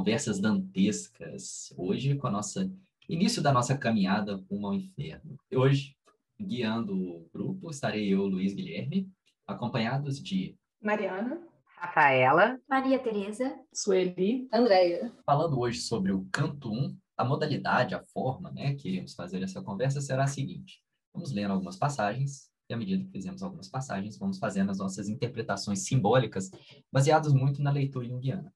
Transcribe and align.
Conversas 0.00 0.40
Dantescas. 0.40 1.74
Hoje 1.76 2.14
com 2.14 2.26
a 2.26 2.30
nossa 2.30 2.72
início 3.06 3.42
da 3.42 3.52
nossa 3.52 3.76
caminhada 3.76 4.42
rumo 4.50 4.68
ao 4.68 4.72
inferno. 4.72 5.36
Hoje, 5.54 5.94
guiando 6.40 6.96
o 6.96 7.28
grupo, 7.30 7.68
estarei 7.70 8.08
eu, 8.08 8.24
Luiz 8.24 8.54
Guilherme, 8.54 9.12
acompanhados 9.46 10.18
de 10.18 10.56
Mariana, 10.82 11.46
Rafaela, 11.76 12.58
Maria 12.66 12.98
Tereza, 12.98 13.54
Sueli, 13.74 14.48
Andréia. 14.50 15.12
Falando 15.26 15.60
hoje 15.60 15.80
sobre 15.80 16.12
o 16.12 16.26
canto 16.32 16.72
1, 16.72 16.96
a 17.18 17.22
modalidade, 17.22 17.94
a 17.94 18.02
forma, 18.02 18.50
né, 18.50 18.74
que 18.76 18.88
iremos 18.88 19.12
fazer 19.12 19.42
essa 19.42 19.60
conversa 19.60 20.00
será 20.00 20.24
a 20.24 20.28
seguinte: 20.28 20.82
vamos 21.12 21.30
lendo 21.30 21.52
algumas 21.52 21.76
passagens 21.76 22.50
e 22.70 22.72
à 22.72 22.76
medida 22.76 23.04
que 23.04 23.10
fizemos 23.10 23.42
algumas 23.42 23.68
passagens, 23.68 24.16
vamos 24.16 24.38
fazendo 24.38 24.70
as 24.70 24.78
nossas 24.78 25.10
interpretações 25.10 25.80
simbólicas, 25.80 26.50
baseadas 26.90 27.34
muito 27.34 27.60
na 27.60 27.70
leitura 27.70 28.06
junguiana. 28.06 28.50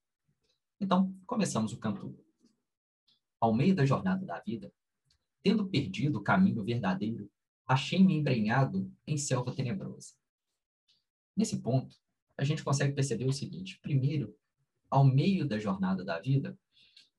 Então, 0.80 1.14
começamos 1.26 1.72
o 1.72 1.78
canto. 1.78 2.18
Ao 3.40 3.52
meio 3.54 3.74
da 3.74 3.84
jornada 3.84 4.24
da 4.24 4.40
vida, 4.40 4.72
tendo 5.42 5.66
perdido 5.66 6.18
o 6.18 6.22
caminho 6.22 6.64
verdadeiro, 6.64 7.30
achei-me 7.66 8.14
embrenhado 8.14 8.90
em 9.06 9.16
selva 9.16 9.54
tenebrosa. 9.54 10.14
Nesse 11.36 11.60
ponto, 11.60 11.96
a 12.36 12.44
gente 12.44 12.64
consegue 12.64 12.94
perceber 12.94 13.26
o 13.26 13.32
seguinte: 13.32 13.78
primeiro, 13.80 14.34
ao 14.90 15.04
meio 15.04 15.46
da 15.46 15.58
jornada 15.58 16.04
da 16.04 16.20
vida, 16.20 16.58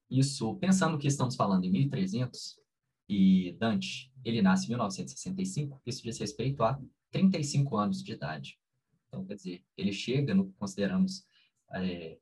isso, 0.10 0.55
pensando 0.55 0.98
que 0.98 1.08
estamos 1.08 1.35
falando 1.35 1.66
em 1.66 1.72
1300, 1.72 2.60
e 3.08 3.55
Dante, 3.60 4.12
ele 4.24 4.41
nasce 4.41 4.65
em 4.65 4.70
1965, 4.70 5.82
isso 5.85 6.02
diz 6.02 6.18
respeito 6.18 6.63
a 6.63 6.80
35 7.12 7.77
anos 7.77 8.04
de 8.04 8.12
idade. 8.12 8.60
Então, 9.08 9.26
quer 9.26 9.35
dizer, 9.35 9.63
ele 9.77 9.91
chega 9.91 10.34
no 10.34 10.52
consideramos 10.54 11.26
é, 11.74 12.18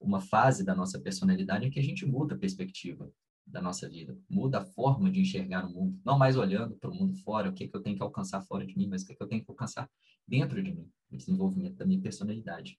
uma 0.00 0.20
fase 0.20 0.64
da 0.64 0.74
nossa 0.74 0.98
personalidade 0.98 1.66
em 1.66 1.70
que 1.70 1.78
a 1.78 1.82
gente 1.82 2.06
muda 2.06 2.34
a 2.34 2.38
perspectiva 2.38 3.12
da 3.46 3.60
nossa 3.60 3.88
vida, 3.88 4.16
muda 4.28 4.60
a 4.60 4.64
forma 4.64 5.10
de 5.10 5.20
enxergar 5.20 5.66
o 5.66 5.72
mundo, 5.72 6.00
não 6.04 6.16
mais 6.16 6.36
olhando 6.36 6.76
para 6.76 6.90
o 6.90 6.94
mundo 6.94 7.16
fora, 7.16 7.50
o 7.50 7.52
que, 7.52 7.64
é 7.64 7.68
que 7.68 7.76
eu 7.76 7.82
tenho 7.82 7.96
que 7.96 8.02
alcançar 8.02 8.40
fora 8.42 8.64
de 8.64 8.76
mim, 8.76 8.86
mas 8.88 9.02
o 9.02 9.06
que, 9.06 9.12
é 9.12 9.16
que 9.16 9.22
eu 9.22 9.26
tenho 9.26 9.44
que 9.44 9.50
alcançar 9.50 9.90
dentro 10.26 10.62
de 10.62 10.72
mim, 10.72 10.88
o 11.10 11.16
desenvolvimento 11.16 11.76
da 11.76 11.84
minha 11.84 12.00
personalidade. 12.00 12.78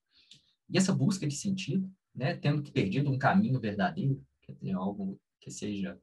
E 0.70 0.78
essa 0.78 0.94
busca 0.94 1.28
de 1.28 1.36
sentido, 1.36 1.92
né, 2.16 2.36
tendo 2.36 2.62
que 2.62 2.72
perdido 2.72 3.12
um 3.12 3.18
caminho 3.18 3.60
verdadeiro, 3.60 4.26
quer 4.42 4.54
dizer, 4.54 4.72
algo 4.72 5.20
que 5.40 5.52
seja 5.52 6.00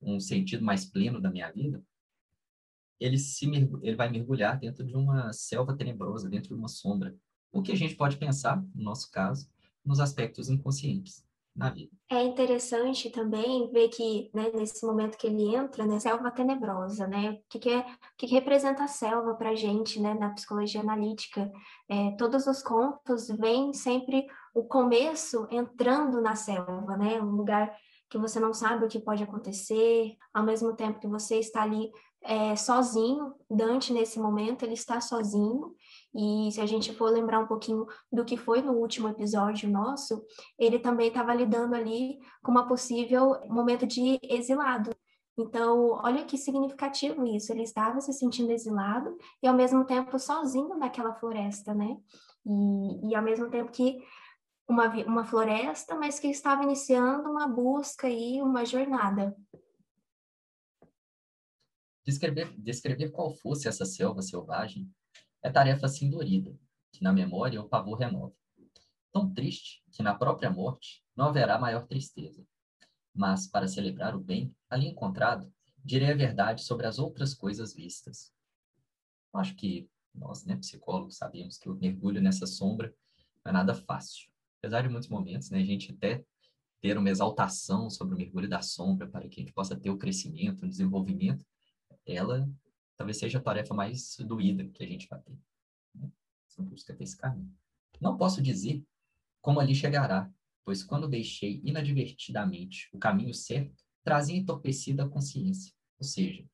um 0.00 0.20
sentido 0.20 0.62
mais 0.62 0.84
pleno 0.84 1.20
da 1.20 1.30
minha 1.30 1.50
vida, 1.50 1.82
ele, 3.00 3.18
se, 3.18 3.46
ele 3.82 3.96
vai 3.96 4.10
mergulhar 4.10 4.58
dentro 4.58 4.84
de 4.84 4.94
uma 4.94 5.32
selva 5.32 5.74
tenebrosa, 5.74 6.28
dentro 6.28 6.48
de 6.48 6.54
uma 6.54 6.68
sombra. 6.68 7.16
O 7.50 7.62
que 7.62 7.72
a 7.72 7.76
gente 7.76 7.96
pode 7.96 8.16
pensar, 8.16 8.62
no 8.74 8.82
nosso 8.82 9.10
caso, 9.10 9.48
nos 9.84 10.00
aspectos 10.00 10.48
inconscientes 10.48 11.24
na 11.54 11.70
vida. 11.70 11.92
É 12.10 12.22
interessante 12.22 13.10
também 13.10 13.70
ver 13.70 13.88
que, 13.88 14.28
né, 14.34 14.50
nesse 14.54 14.84
momento 14.84 15.16
que 15.16 15.26
ele 15.26 15.54
entra, 15.54 15.86
né, 15.86 16.00
selva 16.00 16.30
tenebrosa, 16.30 17.06
né, 17.06 17.30
o 17.30 17.38
que, 17.48 17.58
que, 17.60 17.70
é, 17.70 17.78
o 17.78 17.84
que, 18.16 18.26
que 18.26 18.34
representa 18.34 18.82
a 18.82 18.88
selva 18.88 19.34
para 19.34 19.50
a 19.50 19.54
gente, 19.54 20.00
né, 20.00 20.14
na 20.14 20.30
psicologia 20.30 20.80
analítica? 20.80 21.50
É, 21.88 22.10
todos 22.12 22.46
os 22.46 22.60
contos 22.60 23.28
vêm 23.28 23.72
sempre 23.72 24.26
o 24.52 24.64
começo 24.64 25.46
entrando 25.50 26.20
na 26.20 26.34
selva, 26.34 26.96
né, 26.96 27.22
um 27.22 27.36
lugar 27.36 27.72
que 28.10 28.18
você 28.18 28.38
não 28.38 28.52
sabe 28.52 28.84
o 28.84 28.88
que 28.88 29.00
pode 29.00 29.22
acontecer, 29.22 30.16
ao 30.32 30.44
mesmo 30.44 30.74
tempo 30.74 31.00
que 31.00 31.08
você 31.08 31.38
está 31.38 31.62
ali 31.62 31.90
é, 32.24 32.56
sozinho, 32.56 33.34
Dante 33.50 33.92
nesse 33.92 34.18
momento 34.18 34.64
ele 34.64 34.72
está 34.72 35.00
sozinho, 35.00 35.74
e 36.14 36.50
se 36.50 36.60
a 36.60 36.66
gente 36.66 36.92
for 36.94 37.10
lembrar 37.10 37.40
um 37.40 37.46
pouquinho 37.46 37.86
do 38.10 38.24
que 38.24 38.36
foi 38.36 38.62
no 38.62 38.72
último 38.72 39.08
episódio 39.08 39.70
nosso, 39.70 40.24
ele 40.58 40.78
também 40.78 41.08
estava 41.08 41.34
lidando 41.34 41.74
ali 41.74 42.18
com 42.42 42.50
uma 42.50 42.66
possível 42.66 43.38
momento 43.48 43.86
de 43.86 44.18
exilado. 44.22 44.90
Então, 45.36 46.00
olha 46.02 46.24
que 46.24 46.38
significativo 46.38 47.26
isso. 47.26 47.52
Ele 47.52 47.64
estava 47.64 48.00
se 48.00 48.12
sentindo 48.12 48.52
exilado 48.52 49.16
e 49.42 49.48
ao 49.48 49.54
mesmo 49.54 49.84
tempo 49.84 50.18
sozinho 50.18 50.76
naquela 50.76 51.12
floresta, 51.14 51.74
né? 51.74 51.96
E, 52.46 53.10
e 53.10 53.14
ao 53.16 53.22
mesmo 53.22 53.50
tempo 53.50 53.72
que 53.72 53.98
uma, 54.68 54.88
uma 55.04 55.24
floresta, 55.24 55.94
mas 55.96 56.18
que 56.20 56.28
estava 56.28 56.62
iniciando 56.62 57.28
uma 57.28 57.48
busca 57.48 58.08
e 58.08 58.40
uma 58.40 58.64
jornada. 58.64 59.36
Descrever, 62.04 62.52
descrever 62.58 63.10
qual 63.10 63.34
fosse 63.34 63.68
essa 63.68 63.84
selva 63.84 64.22
selvagem 64.22 64.90
é 65.42 65.50
tarefa 65.50 65.86
assim 65.86 66.10
dorida, 66.10 66.56
que 66.92 67.02
na 67.02 67.12
memória 67.12 67.60
o 67.60 67.68
pavor 67.68 67.98
renova. 67.98 68.34
Tão 69.12 69.32
triste 69.32 69.82
que 69.92 70.02
na 70.02 70.14
própria 70.14 70.50
morte 70.50 71.02
não 71.16 71.26
haverá 71.26 71.58
maior 71.58 71.86
tristeza. 71.86 72.44
Mas, 73.14 73.46
para 73.46 73.68
celebrar 73.68 74.16
o 74.16 74.20
bem 74.20 74.54
ali 74.68 74.88
encontrado, 74.88 75.52
direi 75.84 76.10
a 76.10 76.16
verdade 76.16 76.62
sobre 76.62 76.86
as 76.86 76.98
outras 76.98 77.32
coisas 77.32 77.72
vistas. 77.72 78.32
Acho 79.32 79.54
que 79.54 79.88
nós, 80.14 80.44
né, 80.44 80.56
psicólogos, 80.56 81.16
sabemos 81.16 81.56
que 81.58 81.68
o 81.68 81.74
mergulho 81.74 82.20
nessa 82.20 82.46
sombra 82.46 82.94
não 83.44 83.50
é 83.50 83.52
nada 83.52 83.74
fácil 83.74 84.28
apesar 84.64 84.80
de 84.80 84.88
muitos 84.88 85.10
momentos, 85.10 85.50
né, 85.50 85.58
a 85.58 85.64
gente 85.64 85.92
até 85.92 86.24
ter 86.80 86.96
uma 86.96 87.10
exaltação 87.10 87.90
sobre 87.90 88.14
o 88.14 88.18
mergulho 88.18 88.48
da 88.48 88.62
sombra 88.62 89.06
para 89.06 89.28
que 89.28 89.40
a 89.40 89.44
gente 89.44 89.52
possa 89.52 89.76
ter 89.76 89.90
o 89.90 89.98
crescimento, 89.98 90.64
o 90.64 90.68
desenvolvimento, 90.68 91.44
ela 92.06 92.48
talvez 92.96 93.18
seja 93.18 93.38
a 93.38 93.42
tarefa 93.42 93.74
mais 93.74 94.16
doída 94.18 94.64
que 94.68 94.82
a 94.82 94.86
gente 94.86 95.08
vai 95.08 95.20
ter. 95.20 95.36
Né? 95.94 96.10
Essa 96.48 96.62
busca 96.62 96.92
desse 96.94 97.16
caminho. 97.16 97.52
Não 98.00 98.16
posso 98.16 98.42
dizer 98.42 98.84
como 99.40 99.60
ali 99.60 99.74
chegará, 99.74 100.32
pois 100.64 100.82
quando 100.82 101.08
deixei 101.08 101.60
inadvertidamente 101.62 102.88
o 102.92 102.98
caminho 102.98 103.34
certo, 103.34 103.84
trazia 104.02 104.36
entorpecida 104.36 105.04
a 105.04 105.08
consciência. 105.08 105.72
Ou 105.98 106.04
seja, 106.04 106.46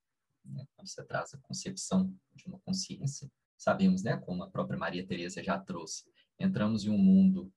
né, 0.45 0.67
quando 0.75 0.89
você 0.89 1.05
traz 1.05 1.33
a 1.35 1.39
concepção 1.39 2.13
de 2.35 2.47
uma 2.47 2.59
consciência, 2.61 3.31
sabemos, 3.57 4.03
né, 4.03 4.17
como 4.17 4.43
a 4.43 4.51
própria 4.51 4.79
Maria 4.79 5.07
Teresa 5.07 5.43
já 5.43 5.59
trouxe, 5.59 6.05
entramos 6.39 6.85
em 6.85 6.91
um 6.91 6.99
mundo 6.99 7.53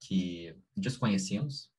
que 0.00 0.56
desconhecemos, 0.76 1.70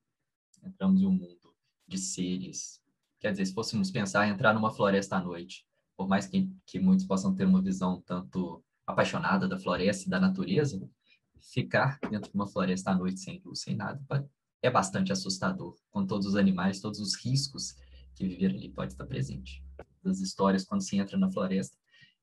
entramos 0.63 1.01
em 1.01 1.05
um 1.05 1.11
mundo 1.11 1.55
de 1.87 1.97
seres. 1.97 2.81
Quer 3.19 3.31
dizer, 3.31 3.45
se 3.45 3.53
fôssemos 3.53 3.91
pensar 3.91 4.27
em 4.27 4.31
entrar 4.31 4.53
numa 4.53 4.71
floresta 4.71 5.17
à 5.17 5.21
noite, 5.21 5.65
por 5.97 6.07
mais 6.07 6.25
que, 6.25 6.49
que 6.65 6.79
muitos 6.79 7.05
possam 7.05 7.35
ter 7.35 7.45
uma 7.45 7.61
visão 7.61 8.01
tanto 8.01 8.63
apaixonada 8.87 9.47
da 9.47 9.59
floresta 9.59 10.07
e 10.07 10.09
da 10.09 10.19
natureza, 10.19 10.81
ficar 11.53 11.99
dentro 12.09 12.31
de 12.31 12.35
uma 12.35 12.47
floresta 12.47 12.91
à 12.91 12.95
noite 12.95 13.19
sem 13.19 13.41
luz, 13.43 13.61
sem 13.61 13.75
nada, 13.75 14.01
é 14.61 14.69
bastante 14.69 15.11
assustador, 15.11 15.75
com 15.89 16.05
todos 16.05 16.27
os 16.27 16.35
animais, 16.35 16.79
todos 16.79 16.99
os 16.99 17.15
riscos 17.15 17.75
que 18.15 18.27
viver 18.27 18.51
ali 18.51 18.69
pode 18.69 18.93
estar 18.93 19.05
presente. 19.05 19.63
Das 20.03 20.19
histórias, 20.19 20.65
quando 20.65 20.81
se 20.81 20.97
entra 20.97 21.17
na 21.17 21.31
floresta, 21.31 21.77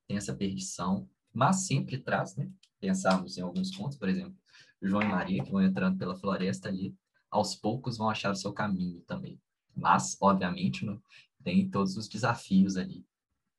tem 0.06 0.16
essa 0.16 0.34
perdição, 0.34 1.08
mas 1.32 1.66
sempre 1.66 1.98
traz, 1.98 2.36
né? 2.36 2.50
Pensarmos 2.80 3.36
em 3.36 3.42
alguns 3.42 3.74
pontos, 3.74 3.96
por 3.96 4.08
exemplo, 4.08 4.36
João 4.80 5.02
e 5.02 5.08
Maria, 5.08 5.44
que 5.44 5.50
vão 5.50 5.62
entrando 5.62 5.98
pela 5.98 6.16
floresta 6.16 6.68
ali, 6.68 6.94
aos 7.30 7.54
poucos 7.54 7.96
vão 7.98 8.08
achar 8.08 8.30
o 8.30 8.36
seu 8.36 8.52
caminho 8.52 9.00
também. 9.02 9.40
Mas, 9.76 10.16
obviamente, 10.20 10.84
né, 10.86 10.98
tem 11.44 11.68
todos 11.68 11.96
os 11.96 12.08
desafios 12.08 12.76
ali 12.76 13.04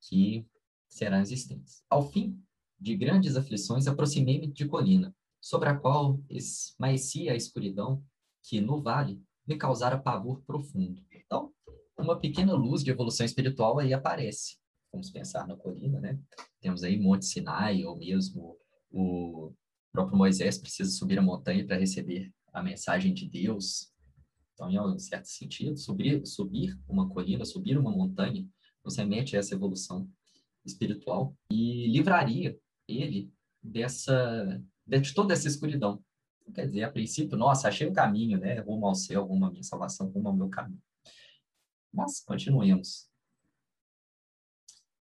que 0.01 0.45
serão 0.89 1.21
existentes. 1.21 1.83
Ao 1.89 2.09
fim 2.11 2.41
de 2.79 2.95
grandes 2.95 3.35
aflições, 3.35 3.87
aproximei-me 3.87 4.47
de 4.47 4.65
colina, 4.65 5.15
sobre 5.39 5.69
a 5.69 5.77
qual 5.77 6.19
esmaecia 6.29 7.33
a 7.33 7.35
escuridão 7.35 8.03
que, 8.43 8.59
no 8.59 8.81
vale, 8.81 9.21
me 9.47 9.57
causara 9.57 9.97
pavor 9.97 10.41
profundo. 10.45 11.01
Então, 11.11 11.53
uma 11.97 12.19
pequena 12.19 12.53
luz 12.53 12.83
de 12.83 12.91
evolução 12.91 13.25
espiritual 13.25 13.79
aí 13.79 13.93
aparece. 13.93 14.57
Vamos 14.91 15.09
pensar 15.09 15.47
na 15.47 15.55
colina, 15.55 15.99
né? 15.99 16.19
Temos 16.61 16.83
aí 16.83 16.99
Monte 16.99 17.25
Sinai, 17.25 17.83
ou 17.85 17.97
mesmo 17.97 18.57
o 18.91 19.53
próprio 19.91 20.17
Moisés 20.17 20.57
precisa 20.57 20.89
subir 20.91 21.19
a 21.19 21.21
montanha 21.21 21.65
para 21.65 21.77
receber 21.77 22.31
a 22.53 22.63
mensagem 22.63 23.13
de 23.13 23.27
Deus. 23.27 23.91
Então, 24.57 24.71
em 24.71 24.97
certo 24.97 25.25
sentido, 25.25 25.77
subir, 25.77 26.25
subir 26.25 26.75
uma 26.89 27.07
colina, 27.07 27.45
subir 27.45 27.77
uma 27.77 27.91
montanha, 27.91 28.43
nos 28.83 28.97
remete 28.97 29.35
a 29.35 29.39
essa 29.39 29.53
evolução 29.53 30.09
espiritual 30.65 31.35
e 31.51 31.87
livraria 31.87 32.59
ele 32.87 33.31
dessa 33.61 34.59
de 34.87 35.13
toda 35.13 35.33
essa 35.33 35.47
escuridão. 35.47 36.03
Quer 36.55 36.65
dizer, 36.65 36.83
a 36.83 36.91
princípio, 36.91 37.37
nossa, 37.37 37.67
achei 37.67 37.85
o 37.85 37.91
um 37.91 37.93
caminho, 37.93 38.39
né? 38.39 38.59
Rumo 38.61 38.87
ao 38.87 38.95
céu, 38.95 39.25
rumo 39.25 39.45
à 39.45 39.51
minha 39.51 39.61
salvação, 39.61 40.09
rumo 40.09 40.29
ao 40.29 40.35
meu 40.35 40.49
caminho. 40.49 40.81
Mas 41.93 42.21
continuemos. 42.21 43.07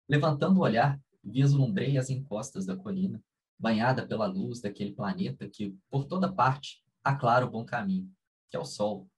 Levantando 0.09 0.61
o 0.61 0.63
olhar, 0.63 0.99
vislumbrei 1.23 1.99
as 1.99 2.09
encostas 2.09 2.65
da 2.65 2.77
colina 2.77 3.23
banhada 3.59 4.07
pela 4.07 4.27
luz 4.27 4.61
daquele 4.61 4.93
planeta 4.93 5.47
que, 5.49 5.77
por 5.91 6.07
toda 6.07 6.33
parte, 6.33 6.83
aclara 7.05 7.45
o 7.45 7.51
bom 7.51 7.65
caminho, 7.65 8.11
que 8.49 8.57
é 8.57 8.59
o 8.59 8.65
Sol. 8.65 9.12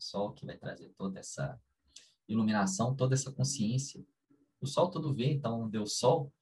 O 0.00 0.02
Sol 0.02 0.32
que 0.32 0.46
vai 0.46 0.56
trazer 0.56 0.88
toda 0.96 1.20
essa 1.20 1.60
iluminação, 2.26 2.96
toda 2.96 3.14
essa 3.14 3.30
consciência. 3.30 4.02
O 4.58 4.66
Sol 4.66 4.90
tudo 4.90 5.12
vê, 5.12 5.30
então, 5.30 5.68
Deus 5.68 5.98
Sol, 5.98 6.32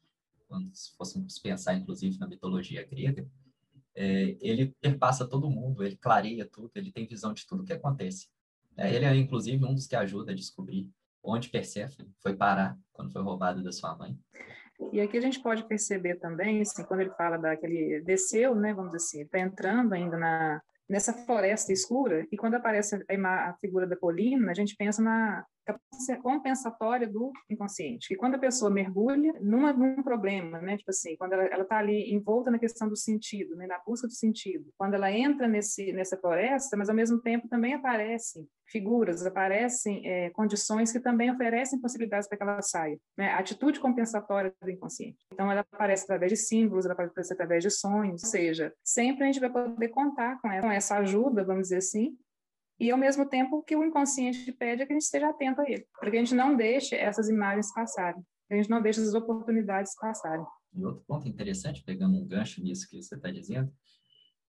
quando 0.46 0.72
se 0.72 0.96
fôssemos 0.96 1.40
pensar, 1.40 1.74
inclusive, 1.74 2.20
na 2.20 2.28
mitologia 2.28 2.86
grega, 2.86 3.28
é, 3.96 4.36
ele 4.40 4.76
perpassa 4.80 5.26
todo 5.26 5.50
mundo, 5.50 5.82
ele 5.82 5.96
clareia 5.96 6.46
tudo, 6.46 6.70
ele 6.76 6.92
tem 6.92 7.04
visão 7.04 7.34
de 7.34 7.44
tudo 7.44 7.64
que 7.64 7.72
acontece. 7.72 8.28
É, 8.76 8.94
ele 8.94 9.04
é, 9.04 9.16
inclusive, 9.16 9.64
um 9.64 9.74
dos 9.74 9.88
que 9.88 9.96
ajuda 9.96 10.30
a 10.30 10.36
descobrir 10.36 10.88
onde 11.20 11.48
Perséfone 11.48 12.14
foi 12.20 12.36
parar 12.36 12.78
quando 12.92 13.10
foi 13.10 13.22
roubado 13.22 13.60
da 13.60 13.72
sua 13.72 13.96
mãe. 13.96 14.16
E 14.92 15.00
aqui 15.00 15.18
a 15.18 15.20
gente 15.20 15.42
pode 15.42 15.66
perceber 15.66 16.14
também, 16.20 16.60
assim, 16.60 16.84
quando 16.84 17.00
ele 17.00 17.10
fala 17.10 17.36
daquele 17.36 18.00
desceu, 18.02 18.54
né, 18.54 18.72
vamos 18.72 18.92
dizer 18.92 19.04
assim, 19.04 19.22
está 19.22 19.40
entrando 19.40 19.94
ainda 19.94 20.16
na 20.16 20.62
nessa 20.88 21.12
floresta 21.12 21.72
escura 21.72 22.26
e 22.30 22.36
quando 22.36 22.54
aparece 22.54 23.04
a, 23.08 23.50
a 23.50 23.56
figura 23.60 23.86
da 23.86 23.96
colina, 23.96 24.50
a 24.50 24.54
gente 24.54 24.74
pensa 24.76 25.02
na 25.02 25.44
compensatória 26.22 27.06
do 27.08 27.32
inconsciente. 27.50 28.12
E 28.12 28.16
quando 28.16 28.34
a 28.34 28.38
pessoa 28.38 28.70
mergulha 28.70 29.34
numa, 29.40 29.72
num 29.72 30.02
problema, 30.02 30.60
né, 30.60 30.76
tipo 30.76 30.90
assim, 30.90 31.16
quando 31.16 31.32
ela 31.32 31.62
está 31.62 31.78
ali 31.78 32.12
envolta 32.12 32.50
na 32.50 32.58
questão 32.58 32.88
do 32.88 32.96
sentido, 32.96 33.56
né, 33.56 33.66
na 33.66 33.78
busca 33.78 34.06
do 34.06 34.12
sentido, 34.12 34.70
quando 34.76 34.94
ela 34.94 35.10
entra 35.10 35.46
nesse 35.48 35.92
nessa 35.92 36.16
floresta, 36.16 36.76
mas 36.76 36.88
ao 36.88 36.94
mesmo 36.94 37.20
tempo 37.20 37.48
também 37.48 37.74
aparecem 37.74 38.46
figuras, 38.70 39.24
aparecem 39.24 40.06
é, 40.06 40.30
condições 40.30 40.92
que 40.92 41.00
também 41.00 41.30
oferecem 41.30 41.80
possibilidades 41.80 42.28
para 42.28 42.36
que 42.36 42.42
ela 42.42 42.62
saia. 42.62 42.98
Né? 43.16 43.30
A 43.30 43.38
atitude 43.38 43.80
compensatória 43.80 44.52
do 44.62 44.70
inconsciente. 44.70 45.18
Então, 45.32 45.50
ela 45.50 45.64
aparece 45.72 46.04
através 46.04 46.30
de 46.30 46.36
símbolos, 46.36 46.84
ela 46.84 46.94
aparece 46.94 47.32
através 47.32 47.62
de 47.62 47.70
sonhos, 47.70 48.22
ou 48.22 48.30
seja, 48.30 48.72
sempre 48.84 49.24
a 49.24 49.26
gente 49.26 49.40
vai 49.40 49.50
poder 49.50 49.88
contar 49.88 50.40
com 50.40 50.50
essa 50.70 50.98
ajuda, 50.98 51.44
vamos 51.44 51.62
dizer 51.62 51.78
assim, 51.78 52.16
e 52.78 52.90
ao 52.90 52.98
mesmo 52.98 53.28
tempo 53.28 53.56
o 53.56 53.62
que 53.62 53.76
o 53.76 53.84
inconsciente 53.84 54.52
pede 54.52 54.82
é 54.82 54.86
que 54.86 54.92
a 54.92 54.96
gente 54.96 55.04
esteja 55.04 55.28
atento 55.28 55.60
a 55.60 55.70
ele, 55.70 55.86
para 55.98 56.10
que 56.10 56.16
a 56.16 56.20
gente 56.20 56.34
não 56.34 56.56
deixe 56.56 56.94
essas 56.94 57.28
imagens 57.28 57.72
passarem, 57.72 58.22
que 58.46 58.54
a 58.54 58.56
gente 58.56 58.70
não 58.70 58.80
deixe 58.80 59.00
essas 59.00 59.14
oportunidades 59.14 59.94
passarem. 59.96 60.44
E 60.74 60.84
outro 60.84 61.02
ponto 61.06 61.26
interessante, 61.26 61.82
pegando 61.82 62.16
um 62.16 62.26
gancho 62.26 62.62
nisso 62.62 62.88
que 62.88 63.00
você 63.00 63.16
está 63.16 63.30
dizendo, 63.30 63.72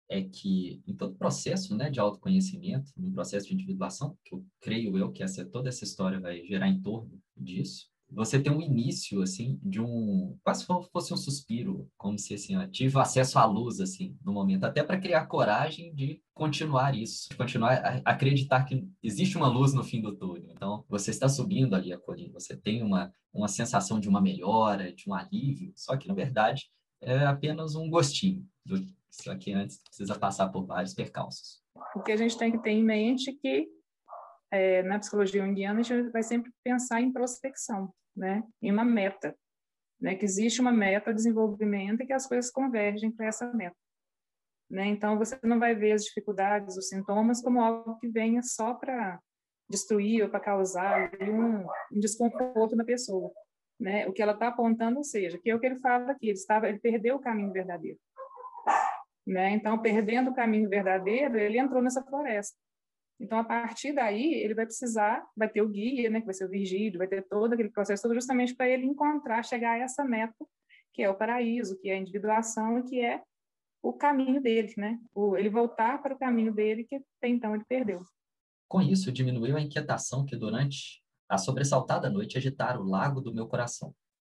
é 0.10 0.24
que 0.24 0.81
em 0.88 0.96
todo 0.96 1.16
processo 1.16 1.76
né, 1.76 1.90
de 1.90 2.00
autoconhecimento, 2.00 2.92
no 2.98 3.14
processo 3.14 3.48
de 3.48 3.54
individuação, 3.54 4.18
que 4.26 4.34
eu 4.34 4.44
creio 4.60 4.98
eu 4.98 5.12
que 5.12 5.22
essa, 5.22 5.46
toda 5.46 5.70
essa 5.70 5.84
história 5.84 6.20
vai 6.20 6.44
gerar 6.46 6.68
em 6.68 6.82
torno 6.82 7.22
disso, 7.38 7.88
você 8.12 8.40
tem 8.40 8.52
um 8.52 8.62
início, 8.62 9.22
assim, 9.22 9.60
de 9.64 9.82
um... 9.82 10.38
quase 10.44 10.66
fosse 10.66 11.14
um 11.14 11.18
suspiro, 11.18 11.90
como 11.98 12.18
se, 12.18 12.34
assim, 12.34 12.56
ó, 12.56 12.68
tive 12.68 12.98
acesso 13.00 13.38
à 13.38 13.46
luz, 13.46 13.80
assim, 13.80 14.18
no 14.24 14.34
momento, 14.34 14.64
até 14.64 14.84
para 14.84 15.00
criar 15.00 15.28
coragem 15.28 15.94
de 15.94 16.22
continuar 16.34 16.96
isso, 16.96 17.30
de 17.30 17.38
continuar 17.38 17.74
a 17.74 18.12
acreditar 18.12 18.64
que 18.64 18.88
existe 19.04 19.38
uma 19.38 19.48
luz 19.48 19.74
no 19.74 19.84
fim 19.84 20.02
do 20.02 20.16
túnel. 20.16 20.52
Então, 20.52 20.84
você 20.88 21.12
está 21.12 21.30
subindo 21.30 21.76
ali 21.76 21.94
a 21.94 21.98
colina, 21.98 22.40
você 22.40 22.56
tem 22.56 22.82
uma, 22.82 23.14
uma 23.34 23.48
sensação 23.48 24.00
de 24.00 24.10
uma 24.10 24.22
melhora, 24.22 24.94
de 24.94 25.10
um 25.10 25.14
alívio, 25.14 25.72
só 25.76 25.96
que, 25.98 26.08
na 26.08 26.14
verdade, 26.14 26.70
é 27.02 27.26
apenas 27.26 27.76
um 27.76 27.90
gostinho 27.90 28.46
do, 28.66 28.86
só 29.10 29.36
que 29.36 29.52
antes 29.52 29.82
precisa 29.82 30.18
passar 30.18 30.50
por 30.50 30.66
vários 30.66 30.94
percalços. 30.94 31.62
O 31.96 32.02
que 32.02 32.12
a 32.12 32.18
gente 32.18 32.38
tem 32.38 32.52
que 32.52 32.62
ter 32.62 32.72
em 32.72 32.84
mente 32.84 33.30
é 33.30 33.34
que 33.34 33.68
é, 34.51 34.81
na 34.84 35.00
psicologia 35.00 35.46
junguiana 35.46 35.80
a 35.80 35.84
gente 35.84 36.10
vai 36.10 36.24
sempre 36.24 36.51
pensar 36.63 37.01
em 37.01 37.12
prospecção, 37.12 37.94
né? 38.16 38.44
Em 38.62 38.72
uma 38.72 38.84
meta, 38.84 39.36
né? 40.00 40.16
Que 40.16 40.25
existe 40.25 40.62
uma 40.62 40.72
meta 40.72 41.12
de 41.12 41.18
desenvolvimento 41.18 42.01
e 42.01 42.06
que 42.06 42.13
as 42.13 42.28
coisas 42.28 42.51
convergem 42.51 43.12
para 43.12 43.28
essa 43.28 43.51
meta. 43.54 43.75
Né? 44.69 44.86
Então 44.86 45.18
você 45.18 45.40
não 45.44 45.57
vai 45.57 45.74
ver 45.74 45.94
as 45.94 46.04
dificuldades, 46.04 46.78
os 46.78 46.90
sintomas 46.90 47.42
como 47.42 47.60
algo 47.60 47.98
que 47.98 48.07
venha 48.07 48.44
só 48.44 48.75
para 48.75 49.19
destruir 49.68 50.24
ou 50.24 50.30
para 50.30 50.40
causar 50.40 51.12
um, 51.22 51.66
um 51.92 52.00
desconforto 52.00 52.75
na 52.75 52.84
pessoa, 52.84 53.31
né? 53.80 54.07
O 54.07 54.13
que 54.13 54.22
ela 54.22 54.34
está 54.34 54.48
apontando, 54.48 54.98
ou 54.98 55.04
seja, 55.04 55.40
que 55.40 55.50
é 55.50 55.56
o 55.56 55.60
que 55.60 55.66
ele 55.66 55.80
fala 55.80 56.12
aqui, 56.12 56.28
ele 56.28 56.34
estava, 56.34 56.69
ele 56.69 56.80
perdeu 56.80 57.16
o 57.16 57.19
caminho 57.19 57.51
verdadeiro. 57.51 58.00
Né? 59.25 59.51
Então, 59.51 59.78
perdendo 59.80 60.31
o 60.31 60.34
caminho 60.34 60.68
verdadeiro, 60.68 61.38
ele 61.38 61.60
entrou 61.60 61.84
nessa 61.84 62.04
floresta. 62.04 62.57
Então, 63.19 63.38
a 63.38 63.44
partir 63.44 63.92
daí, 63.92 64.33
ele 64.36 64.54
vai 64.54 64.66
precisar, 64.66 65.27
vai 65.36 65.50
ter 65.50 65.62
o 65.62 65.68
guia, 65.68 66.10
né, 66.10 66.21
que 66.21 66.25
vai 66.25 66.33
ser 66.33 66.45
o 66.45 66.50
Virgílio, 66.50 66.98
vai 66.98 67.07
ter 67.07 67.27
todo 67.27 67.54
aquele 67.54 67.69
processo 67.69 68.13
justamente 68.13 68.56
para 68.56 68.69
ele 68.69 68.86
encontrar, 68.86 69.44
chegar 69.44 69.74
a 69.74 69.80
essa 69.80 70.06
meta, 70.06 70.45
que 70.94 71.04
é 71.04 71.10
o 71.10 71.16
paraíso, 71.16 71.77
que 71.80 71.89
é 71.89 71.95
a 71.95 71.98
individuação, 71.98 72.81
que 72.83 73.01
é 73.01 73.21
o 73.81 73.94
caminho 73.94 74.42
dele, 74.42 74.74
né? 74.77 75.00
O, 75.13 75.38
ele 75.38 75.50
voltar 75.50 76.01
para 76.01 76.13
o 76.13 76.18
caminho 76.18 76.54
dele 76.54 76.83
que 76.83 76.95
até 76.95 77.27
então 77.27 77.56
ele 77.56 77.66
perdeu. 77.66 78.01
Com 78.68 78.81
isso, 78.81 79.12
diminuiu 79.12 79.57
a 79.57 79.62
inquietação 79.62 80.25
que 80.25 80.36
durante 80.36 81.01
a 81.27 81.38
sobressaltada 81.38 82.10
noite 82.10 82.38
agitara 82.38 82.80
o 82.80 82.83
lago 82.83 83.22
do 83.22 83.33
meu 83.33 83.48
coração. 83.48 83.94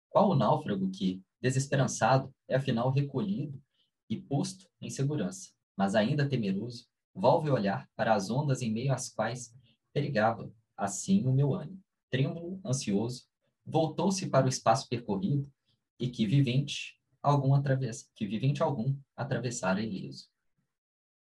Qual 0.10 0.30
o 0.30 0.36
náufrago 0.36 0.90
que, 0.92 1.22
desesperançado, 1.42 2.34
é 2.48 2.56
afinal 2.56 2.90
recolhido 2.90 3.62
e 4.10 4.22
posto 4.22 4.68
em 4.82 4.90
segurança, 4.90 5.52
mas 5.76 5.96
ainda 5.96 6.28
temeroso, 6.28 6.88
volve 7.16 7.50
olhar 7.50 7.90
para 7.96 8.14
as 8.14 8.30
ondas 8.30 8.62
em 8.62 8.72
meio 8.72 8.94
às 8.94 9.10
quais 9.10 9.56
perigava 9.94 10.52
assim 10.76 11.26
o 11.26 11.32
meu 11.32 11.54
ânimo. 11.56 11.82
Trêmulo, 12.10 12.60
ansioso, 12.66 13.24
voltou-se 13.66 14.30
para 14.30 14.46
o 14.46 14.50
espaço 14.50 14.90
percorrido 14.90 15.50
e 15.98 16.10
que 16.10 16.28
vivente 16.28 17.00
algum 17.24 17.54
atravessa, 17.54 18.06
que 18.14 18.28
vivente 18.28 18.62
algum 18.62 18.96
atravessara 19.16 19.82
ileso. 19.82 20.28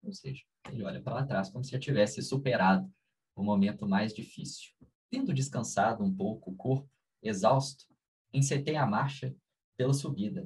Ou 0.03 0.13
seja, 0.13 0.44
ele 0.71 0.83
olha 0.83 1.01
para 1.01 1.25
trás 1.25 1.50
como 1.50 1.63
se 1.63 1.71
já 1.71 1.80
tivesse 1.80 2.21
superado 2.21 2.89
o 3.36 3.44
momento 3.44 3.88
mais 3.88 4.13
difícil. 4.13 4.71
Tendo 5.09 5.33
descansado 5.33 6.03
um 6.03 6.15
pouco 6.15 6.51
o 6.51 6.56
corpo, 6.56 6.89
exausto, 7.21 7.86
encetei 8.31 8.75
a 8.75 8.86
marcha 8.86 9.36
pela 9.75 9.94
subida, 9.94 10.45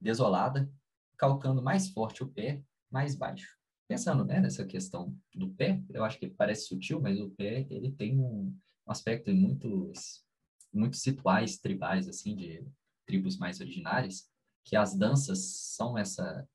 desolada 0.00 0.70
calcando 1.16 1.62
mais 1.62 1.88
forte 1.88 2.22
o 2.22 2.28
pé, 2.28 2.62
mais 2.90 3.14
baixo. 3.14 3.61
Pensando 3.92 4.24
né, 4.24 4.40
nessa 4.40 4.64
questão 4.64 5.14
do 5.34 5.50
pé, 5.50 5.82
eu 5.90 6.02
acho 6.02 6.18
que 6.18 6.26
parece 6.26 6.66
sutil, 6.66 6.98
mas 6.98 7.20
o 7.20 7.28
pé 7.28 7.66
ele 7.68 7.92
tem 7.92 8.18
um, 8.18 8.56
aspecto 8.86 9.30
em 9.30 9.34
muitos, 9.34 10.24
muitos 10.72 11.04
rituais 11.04 11.58
tribais, 11.58 12.08
assim, 12.08 12.34
de 12.34 12.66
tribos 13.04 13.36
mais 13.36 13.60
originárias, 13.60 14.30
que 14.64 14.76
as 14.76 14.96
danças 14.96 15.40
são 15.76 15.98
essa 15.98 16.48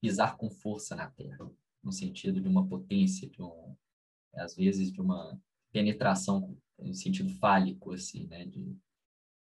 pisar 0.00 0.36
com 0.36 0.48
força 0.48 0.94
na 0.94 1.10
terra, 1.10 1.50
no 1.82 1.90
sentido 1.90 2.40
de 2.40 2.46
uma 2.46 2.64
potência, 2.64 3.28
de 3.28 3.42
um, 3.42 3.76
às 4.32 4.54
vezes 4.54 4.92
de 4.92 5.00
uma 5.00 5.36
penetração 5.72 6.56
no 6.78 6.94
sentido 6.94 7.30
fálico, 7.40 7.90
assim, 7.92 8.28
né, 8.28 8.46
de 8.46 8.78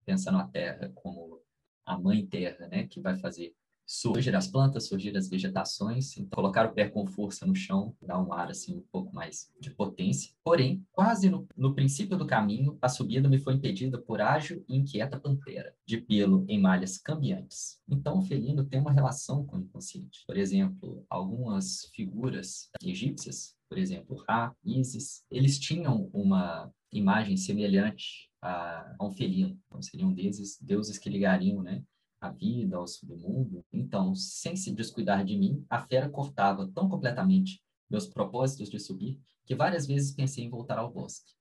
pensando 0.04 0.38
a 0.38 0.46
terra 0.46 0.92
como 0.94 1.42
a 1.84 1.99
mãe 1.99 2.25
terra, 2.25 2.68
né, 2.68 2.87
que 2.87 3.00
vai 3.00 3.18
fazer 3.18 3.52
surgir 3.86 4.34
as 4.34 4.46
plantas, 4.46 4.86
surgir 4.86 5.16
as 5.16 5.28
vegetações, 5.28 6.16
então 6.16 6.36
colocar 6.36 6.66
o 6.66 6.72
pé 6.72 6.88
com 6.88 7.06
força 7.06 7.46
no 7.46 7.54
chão, 7.54 7.94
dá 8.00 8.18
um 8.18 8.32
ar 8.32 8.50
assim 8.50 8.76
um 8.76 8.84
pouco 8.90 9.14
mais 9.14 9.50
de 9.60 9.70
potência. 9.70 10.32
Porém, 10.42 10.84
quase 10.92 11.28
no, 11.28 11.46
no 11.56 11.74
princípio 11.74 12.16
do 12.16 12.26
caminho, 12.26 12.78
a 12.80 12.88
subida 12.88 13.28
me 13.28 13.38
foi 13.38 13.54
impedida 13.54 13.98
por 13.98 14.20
ágil 14.20 14.64
e 14.68 14.76
inquieta 14.76 15.20
pantera, 15.20 15.74
de 15.86 15.98
pelo 15.98 16.44
em 16.48 16.60
malhas 16.60 16.98
cambiantes. 16.98 17.80
Então, 17.88 18.18
o 18.18 18.22
felino 18.22 18.64
tem 18.64 18.80
uma 18.80 18.92
relação 18.92 19.44
com 19.44 19.56
o 19.56 19.60
inconsciente. 19.60 20.24
Por 20.26 20.36
exemplo, 20.36 21.04
algumas 21.08 21.90
figuras 21.94 22.70
egípcias, 22.82 23.54
por 23.68 23.78
exemplo, 23.78 24.22
Ra, 24.28 24.54
Isis, 24.64 25.24
eles 25.30 25.58
tinham 25.58 26.10
uma 26.12 26.70
imagem 26.92 27.36
semelhante 27.36 28.30
a, 28.40 28.94
a 28.98 29.06
um 29.06 29.10
felino. 29.10 29.58
Então, 29.66 29.80
seriam 29.80 30.12
deuses, 30.12 30.58
deuses 30.60 30.98
que 30.98 31.08
ligariam, 31.08 31.62
né, 31.62 31.82
a 32.23 32.31
vida, 32.31 32.76
ao 32.76 32.87
submundo. 32.87 33.64
Então, 33.73 34.14
sem 34.14 34.55
se 34.55 34.73
descuidar 34.73 35.25
de 35.25 35.37
mim, 35.37 35.67
a 35.69 35.81
fera 35.81 36.09
cortava 36.09 36.69
tão 36.69 36.88
completamente 36.88 37.61
meus 37.91 38.07
propósitos 38.07 38.71
de 38.71 38.79
subir 38.79 39.21
que 39.45 39.57
várias 39.57 39.88
vezes 39.88 40.14
pensei 40.14 40.45
em 40.45 40.49
voltar 40.49 40.79
ao 40.79 40.93
bosque. 40.93 41.33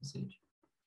Ou 0.00 0.08
seja, 0.08 0.38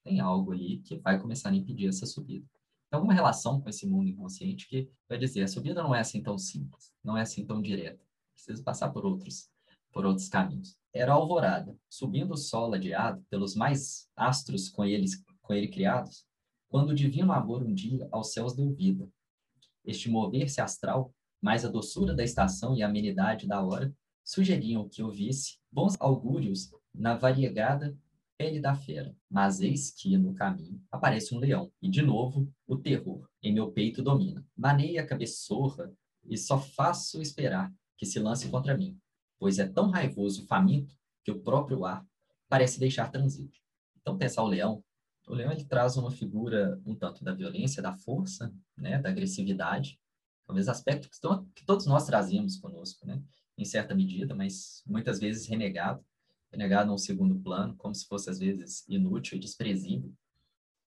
tem 0.03 0.19
algo 0.19 0.51
ali 0.51 0.79
que 0.79 0.97
vai 0.97 1.19
começar 1.21 1.49
a 1.49 1.55
impedir 1.55 1.87
essa 1.87 2.07
subida. 2.07 2.45
Tem 2.89 2.97
alguma 2.97 3.13
relação 3.13 3.61
com 3.61 3.69
esse 3.69 3.87
mundo 3.87 4.09
inconsciente 4.09 4.67
que 4.67 4.89
vai 5.07 5.19
dizer 5.19 5.43
a 5.43 5.47
subida 5.47 5.83
não 5.83 5.93
é 5.93 5.99
assim 5.99 6.23
tão 6.23 6.35
simples, 6.35 6.91
não 7.03 7.15
é 7.15 7.21
assim 7.21 7.45
tão 7.45 7.61
direta. 7.61 8.03
Precisa 8.33 8.63
passar 8.63 8.89
por 8.89 9.05
outros, 9.05 9.47
por 9.91 10.07
outros 10.07 10.27
caminhos. 10.27 10.75
Era 10.91 11.13
alvorada, 11.13 11.77
subindo 11.87 12.33
o 12.33 12.37
sol 12.37 12.67
ladeado 12.67 13.23
pelos 13.29 13.53
mais 13.53 14.09
astros 14.15 14.69
com 14.69 14.83
eles 14.83 15.23
com 15.43 15.53
ele 15.53 15.67
criados, 15.67 16.27
quando 16.69 16.91
o 16.91 16.95
divino 16.95 17.31
amor 17.31 17.63
um 17.63 17.73
dia 17.73 18.07
aos 18.11 18.31
céus 18.31 18.55
deu 18.55 18.71
vida, 18.71 19.09
este 19.85 20.09
mover-se 20.09 20.61
astral, 20.61 21.13
mais 21.41 21.63
a 21.63 21.69
doçura 21.69 22.13
da 22.13 22.23
estação 22.23 22.75
e 22.75 22.83
a 22.83 22.87
amenidade 22.87 23.47
da 23.47 23.63
hora, 23.63 23.93
sugeriam 24.23 24.87
que 24.87 25.01
eu 25.01 25.09
visse 25.09 25.57
bons 25.71 25.95
augúrios 25.99 26.69
na 26.93 27.15
variegada 27.15 27.97
pele 28.37 28.59
da 28.59 28.73
fera. 28.73 29.15
Mas 29.29 29.59
eis 29.59 29.91
que, 29.91 30.17
no 30.17 30.33
caminho, 30.33 30.81
aparece 30.91 31.35
um 31.35 31.39
leão, 31.39 31.71
e 31.81 31.89
de 31.89 32.01
novo 32.01 32.51
o 32.65 32.77
terror 32.77 33.27
em 33.43 33.53
meu 33.53 33.71
peito 33.71 34.01
domina. 34.01 34.45
Manei 34.55 34.97
a 34.97 35.05
cabeçorra 35.05 35.91
e 36.25 36.37
só 36.37 36.59
faço 36.59 37.21
esperar 37.21 37.73
que 37.97 38.05
se 38.05 38.19
lance 38.19 38.47
contra 38.49 38.77
mim, 38.77 38.97
pois 39.37 39.59
é 39.59 39.67
tão 39.67 39.89
raivoso 39.89 40.43
e 40.43 40.47
faminto 40.47 40.95
que 41.23 41.31
o 41.31 41.41
próprio 41.41 41.83
ar 41.85 42.05
parece 42.47 42.79
deixar 42.79 43.11
transido. 43.11 43.51
Então, 43.97 44.17
pensar 44.17 44.43
o 44.43 44.47
leão 44.47 44.83
o 45.29 45.35
leão 45.35 45.51
ele 45.51 45.63
traz 45.63 45.95
uma 45.95 46.09
figura 46.09 46.81
um 46.83 46.95
tanto 46.95 47.23
da 47.23 47.33
violência, 47.33 47.83
da 47.83 47.93
força, 47.93 48.51
né, 48.75 48.99
da 48.99 49.09
agressividade, 49.09 49.99
talvez 50.45 50.67
aspecto 50.67 51.07
que, 51.07 51.21
to 51.21 51.45
que 51.53 51.63
todos 51.63 51.85
nós 51.85 52.07
trazemos 52.07 52.57
conosco, 52.57 53.05
né? 53.05 53.21
Em 53.55 53.63
certa 53.63 53.93
medida, 53.93 54.33
mas 54.33 54.81
muitas 54.87 55.19
vezes 55.19 55.47
renegado, 55.47 56.03
renegado 56.51 56.89
a 56.89 56.95
um 56.95 56.97
segundo 56.97 57.39
plano, 57.39 57.75
como 57.77 57.93
se 57.93 58.07
fosse 58.07 58.29
às 58.29 58.39
vezes 58.39 58.83
inútil 58.89 59.37
e 59.37 59.39
desprezível. 59.39 60.11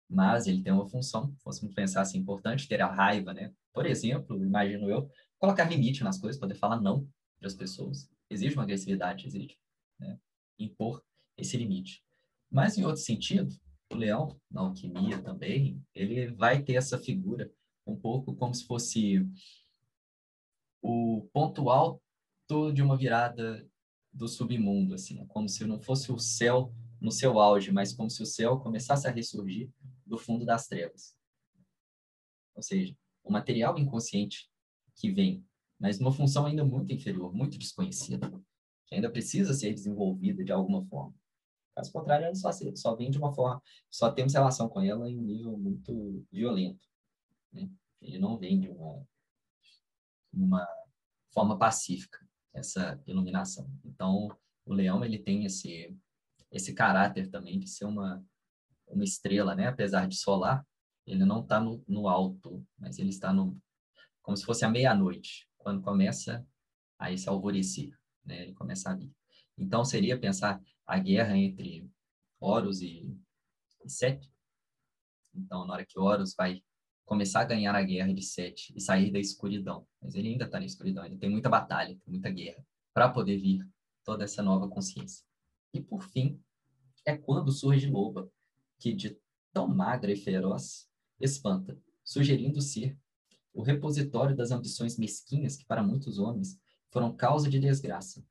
Mas 0.09 0.47
ele 0.47 0.61
tem 0.61 0.73
uma 0.73 0.85
função, 0.85 1.31
se 1.31 1.37
fôssemos 1.41 1.73
pensar 1.73 2.01
assim, 2.01 2.17
importante 2.17 2.67
ter 2.67 2.81
a 2.81 2.91
raiva, 2.91 3.33
né? 3.33 3.53
Por 3.71 3.85
exemplo, 3.85 4.43
imagino 4.43 4.89
eu, 4.89 5.09
colocar 5.39 5.63
limite 5.63 6.03
nas 6.03 6.17
coisas, 6.17 6.39
poder 6.39 6.55
falar 6.55 6.81
não 6.81 7.07
para 7.39 7.47
as 7.47 7.55
pessoas. 7.55 8.09
Exige 8.29 8.55
uma 8.55 8.63
agressividade, 8.63 9.27
exige, 9.27 9.57
né? 9.97 10.19
Impor 10.59 11.01
esse 11.37 11.55
limite. 11.55 12.03
Mas, 12.51 12.77
em 12.77 12.83
outro 12.83 13.01
sentido, 13.01 13.55
leão, 13.95 14.39
na 14.49 14.61
alquimia 14.61 15.21
também, 15.21 15.81
ele 15.93 16.27
vai 16.27 16.61
ter 16.61 16.73
essa 16.73 16.97
figura 16.97 17.51
um 17.85 17.95
pouco 17.95 18.35
como 18.35 18.53
se 18.53 18.65
fosse 18.65 19.25
o 20.81 21.27
ponto 21.33 21.69
alto 21.69 22.01
de 22.73 22.81
uma 22.81 22.97
virada 22.97 23.67
do 24.13 24.27
submundo, 24.27 24.93
assim, 24.93 25.19
é 25.19 25.25
como 25.25 25.49
se 25.49 25.65
não 25.65 25.79
fosse 25.79 26.11
o 26.11 26.19
céu 26.19 26.73
no 27.01 27.11
seu 27.11 27.39
auge, 27.39 27.71
mas 27.71 27.93
como 27.93 28.09
se 28.09 28.23
o 28.23 28.25
céu 28.25 28.59
começasse 28.59 29.07
a 29.07 29.11
ressurgir 29.11 29.69
do 30.05 30.17
fundo 30.17 30.45
das 30.45 30.67
trevas. 30.67 31.15
Ou 32.55 32.61
seja, 32.61 32.95
o 33.23 33.31
material 33.31 33.77
inconsciente 33.77 34.49
que 34.95 35.11
vem, 35.11 35.43
mas 35.79 35.99
numa 35.99 36.11
função 36.11 36.45
ainda 36.45 36.63
muito 36.63 36.93
inferior, 36.93 37.33
muito 37.33 37.57
desconhecida, 37.57 38.31
que 38.85 38.95
ainda 38.95 39.11
precisa 39.11 39.53
ser 39.53 39.73
desenvolvida 39.73 40.43
de 40.43 40.51
alguma 40.51 40.85
forma. 40.85 41.13
Caso 41.75 41.91
contrário, 41.91 42.25
ela 42.25 42.35
só, 42.35 42.49
só 42.75 42.95
vem 42.95 43.11
de 43.11 43.17
uma 43.17 43.33
forma, 43.33 43.61
só 43.91 44.09
temos 44.09 44.33
relação 44.33 44.69
com 44.69 44.81
ela 44.81 45.09
em 45.09 45.19
um 45.19 45.23
nível 45.23 45.57
muito 45.57 46.25
violento. 46.31 46.87
Né? 47.51 47.69
Ele 48.01 48.17
não 48.17 48.37
vem 48.37 48.59
de 48.59 48.69
uma, 48.69 49.05
uma 50.33 50.67
forma 51.33 51.57
pacífica, 51.57 52.25
essa 52.53 53.01
iluminação. 53.05 53.69
Então, 53.83 54.29
o 54.65 54.73
leão 54.73 55.03
ele 55.03 55.19
tem 55.19 55.43
esse, 55.43 55.93
esse 56.49 56.73
caráter 56.73 57.29
também 57.29 57.59
de 57.59 57.67
ser 57.67 57.83
uma, 57.83 58.25
uma 58.87 59.03
estrela, 59.03 59.53
né? 59.53 59.67
apesar 59.67 60.07
de 60.07 60.15
solar, 60.15 60.65
ele 61.05 61.25
não 61.25 61.41
está 61.41 61.59
no, 61.59 61.83
no 61.85 62.07
alto, 62.07 62.65
mas 62.77 62.97
ele 62.97 63.09
está 63.09 63.33
no, 63.33 63.61
como 64.21 64.37
se 64.37 64.45
fosse 64.45 64.63
a 64.63 64.69
meia-noite, 64.69 65.47
quando 65.57 65.81
começa 65.81 66.47
a 66.97 67.11
esse 67.11 67.27
alvorecer, 67.27 67.91
né? 68.23 68.43
ele 68.43 68.53
começa 68.53 68.89
a 68.89 68.95
vir. 68.95 69.11
Então, 69.57 69.83
seria 69.83 70.17
pensar 70.17 70.61
a 70.85 70.99
guerra 70.99 71.37
entre 71.37 71.89
Horus 72.39 72.81
e, 72.81 73.17
Sete. 73.87 74.31
Então, 75.33 75.65
na 75.65 75.73
hora 75.73 75.85
que 75.85 75.99
Horus 75.99 76.33
vai 76.35 76.63
começar 77.05 77.41
a 77.41 77.45
ganhar 77.45 77.75
a 77.75 77.83
guerra 77.83 78.13
de 78.13 78.23
Sete 78.23 78.73
e 78.75 78.81
sair 78.81 79.11
da 79.11 79.19
escuridão, 79.19 79.87
mas 80.01 80.15
ele 80.15 80.29
ainda 80.29 80.45
está 80.45 80.59
na 80.59 80.65
escuridão, 80.65 81.05
ele 81.05 81.17
tem 81.17 81.29
muita 81.29 81.49
batalha, 81.49 81.97
tem 82.03 82.11
muita 82.13 82.29
guerra, 82.31 82.65
para 82.93 83.09
poder 83.09 83.37
vir 83.37 83.67
toda 84.03 84.23
essa 84.23 84.41
nova 84.41 84.67
consciência. 84.67 85.23
E, 85.73 85.81
por 85.81 86.03
fim, 86.03 86.41
é 87.05 87.15
quando 87.15 87.51
surge 87.51 87.87
Loba, 87.87 88.31
que 88.79 88.93
de 88.93 89.17
tão 89.53 89.67
magra 89.67 90.11
e 90.11 90.15
feroz 90.15 90.89
espanta, 91.19 91.79
sugerindo 92.03 92.61
ser 92.61 92.97
o 93.53 93.61
repositório 93.61 94.35
das 94.35 94.51
ambições 94.51 94.97
mesquinhas 94.97 95.55
que 95.55 95.65
para 95.65 95.81
muitos 95.81 96.19
homens 96.19 96.59
foram 96.91 97.15
causa 97.15 97.49
de 97.49 97.59
desgraça, 97.59 98.25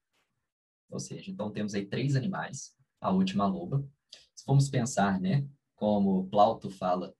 ou 0.90 0.98
seja, 1.00 1.30
então 1.30 1.50
temos 1.50 1.74
aí 1.74 1.86
três 1.86 2.16
animais, 2.16 2.76
a 3.00 3.10
última 3.10 3.46
loba. 3.46 3.86
Se 4.34 4.44
formos 4.44 4.68
pensar, 4.68 5.20
né, 5.20 5.46
como 5.74 6.28
Plauto 6.28 6.70
fala 6.70 7.14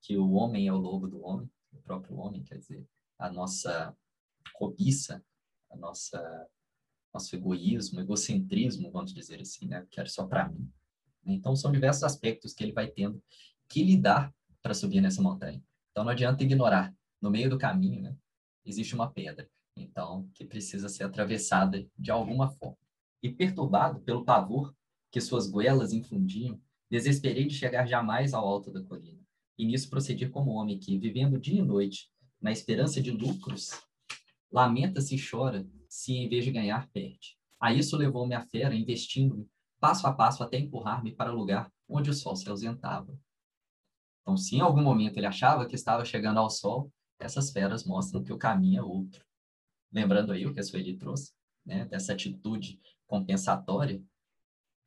que 0.00 0.16
o 0.16 0.32
homem 0.32 0.68
é 0.68 0.72
o 0.72 0.76
lobo 0.76 1.08
do 1.08 1.22
homem, 1.22 1.50
o 1.72 1.78
próprio 1.82 2.16
homem, 2.16 2.42
quer 2.44 2.58
dizer, 2.58 2.86
a 3.18 3.30
nossa 3.30 3.96
cobiça, 4.54 5.24
a 5.70 5.76
nossa 5.76 6.48
nosso 7.12 7.34
egoísmo, 7.34 8.00
egocentrismo, 8.00 8.90
vamos 8.90 9.14
dizer 9.14 9.40
assim, 9.40 9.66
né? 9.66 9.86
Quero 9.90 10.10
só 10.10 10.26
para 10.26 10.48
mim. 10.50 10.70
Então 11.24 11.56
são 11.56 11.72
diversos 11.72 12.04
aspectos 12.04 12.52
que 12.52 12.62
ele 12.62 12.72
vai 12.72 12.86
tendo 12.86 13.22
que 13.66 13.82
lidar 13.82 14.32
para 14.62 14.74
subir 14.74 15.00
nessa 15.00 15.22
montanha. 15.22 15.62
Então 15.90 16.04
não 16.04 16.12
adianta 16.12 16.44
ignorar. 16.44 16.94
No 17.20 17.30
meio 17.30 17.50
do 17.50 17.58
caminho, 17.58 18.00
né, 18.02 18.16
existe 18.64 18.94
uma 18.94 19.10
pedra, 19.10 19.50
então 19.74 20.30
que 20.34 20.44
precisa 20.44 20.88
ser 20.88 21.02
atravessada 21.02 21.84
de 21.98 22.10
alguma 22.10 22.48
forma 22.48 22.78
e 23.22 23.30
perturbado 23.30 24.00
pelo 24.00 24.24
pavor 24.24 24.74
que 25.10 25.20
suas 25.20 25.46
goelas 25.46 25.92
infundiam, 25.92 26.60
desesperei 26.90 27.46
de 27.46 27.54
chegar 27.54 27.86
jamais 27.86 28.34
ao 28.34 28.46
alto 28.46 28.70
da 28.70 28.82
colina. 28.82 29.20
E 29.56 29.64
nisso 29.64 29.90
procedi 29.90 30.28
como 30.28 30.52
homem 30.52 30.78
que, 30.78 30.98
vivendo 30.98 31.38
dia 31.38 31.60
e 31.60 31.64
noite, 31.64 32.10
na 32.40 32.52
esperança 32.52 33.00
de 33.00 33.10
lucros, 33.10 33.70
lamenta-se 34.50 35.16
e 35.16 35.30
chora 35.30 35.66
se, 35.88 36.12
em 36.12 36.28
vez 36.28 36.44
de 36.44 36.52
ganhar, 36.52 36.88
perde. 36.90 37.36
A 37.60 37.72
isso 37.72 37.96
levou-me 37.96 38.34
a 38.34 38.40
fera, 38.40 38.74
investindo-me, 38.74 39.48
passo 39.80 40.06
a 40.06 40.12
passo, 40.12 40.42
até 40.42 40.58
empurrar-me 40.58 41.12
para 41.12 41.32
o 41.32 41.36
lugar 41.36 41.72
onde 41.88 42.10
o 42.10 42.14
sol 42.14 42.36
se 42.36 42.48
ausentava. 42.48 43.18
Então, 44.22 44.36
se 44.36 44.56
em 44.56 44.60
algum 44.60 44.82
momento 44.82 45.16
ele 45.16 45.26
achava 45.26 45.66
que 45.66 45.74
estava 45.74 46.04
chegando 46.04 46.38
ao 46.38 46.50
sol, 46.50 46.92
essas 47.18 47.50
feras 47.50 47.84
mostram 47.84 48.22
que 48.22 48.32
o 48.32 48.38
caminho 48.38 48.78
é 48.78 48.82
outro. 48.82 49.24
Lembrando 49.90 50.32
aí 50.32 50.46
o 50.46 50.52
que 50.52 50.60
a 50.60 50.62
Sueli 50.62 50.96
trouxe, 50.96 51.32
né, 51.64 51.86
dessa 51.86 52.12
atitude 52.12 52.80
compensatória, 53.08 54.00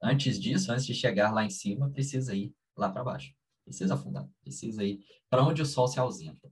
antes 0.02 0.40
disso, 0.40 0.72
antes 0.72 0.86
de 0.86 0.94
chegar 0.94 1.34
lá 1.34 1.44
em 1.44 1.50
cima, 1.50 1.90
precisa 1.90 2.34
ir 2.34 2.54
lá 2.78 2.90
para 2.90 3.04
baixo. 3.04 3.34
Precisa 3.66 3.96
afundar, 3.96 4.28
precisa 4.42 4.84
ir 4.84 5.04
para 5.30 5.46
onde 5.46 5.62
o 5.62 5.66
sol 5.66 5.88
se 5.88 6.00
ausenta. 6.00 6.52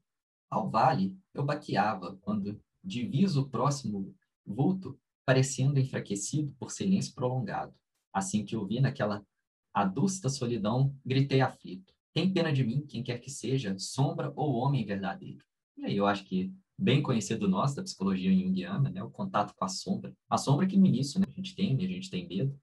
Ao 0.49 0.69
vale, 0.69 1.15
eu 1.33 1.45
baqueava 1.45 2.17
quando 2.21 2.61
diviso 2.83 3.41
o 3.41 3.49
próximo 3.49 4.13
vulto, 4.45 4.99
parecendo 5.25 5.79
enfraquecido 5.79 6.51
por 6.59 6.71
silêncio 6.71 7.13
prolongado. 7.13 7.73
Assim 8.11 8.43
que 8.43 8.55
eu 8.55 8.65
vi 8.65 8.79
naquela 8.79 9.25
adusta 9.73 10.27
solidão, 10.27 10.95
gritei 11.05 11.41
aflito. 11.41 11.93
Tem 12.13 12.31
pena 12.33 12.51
de 12.51 12.63
mim, 12.63 12.85
quem 12.85 13.03
quer 13.03 13.19
que 13.19 13.29
seja, 13.29 13.77
sombra 13.77 14.33
ou 14.35 14.55
homem 14.55 14.85
verdadeiro. 14.85 15.45
E 15.77 15.85
aí 15.85 15.95
eu 15.95 16.07
acho 16.07 16.25
que 16.25 16.51
bem 16.79 17.03
conhecido 17.03 17.49
nosso 17.49 17.75
da 17.75 17.83
psicologia 17.83 18.33
junguiana, 18.33 18.89
né, 18.89 19.03
o 19.03 19.09
contato 19.09 19.53
com 19.53 19.65
a 19.65 19.67
sombra. 19.67 20.15
A 20.29 20.37
sombra 20.37 20.65
que 20.65 20.77
início 20.77 21.19
né, 21.19 21.25
a 21.27 21.35
gente 21.35 21.53
tem, 21.53 21.75
a 21.75 21.87
gente 21.87 22.09
tem 22.09 22.25
medo, 22.25 22.57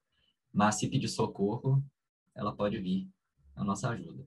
mas 0.50 0.76
se 0.76 0.88
pedir 0.88 1.08
socorro, 1.08 1.84
ela 2.34 2.56
pode 2.56 2.78
vir 2.78 3.10
à 3.54 3.62
nossa 3.62 3.90
ajuda. 3.90 4.26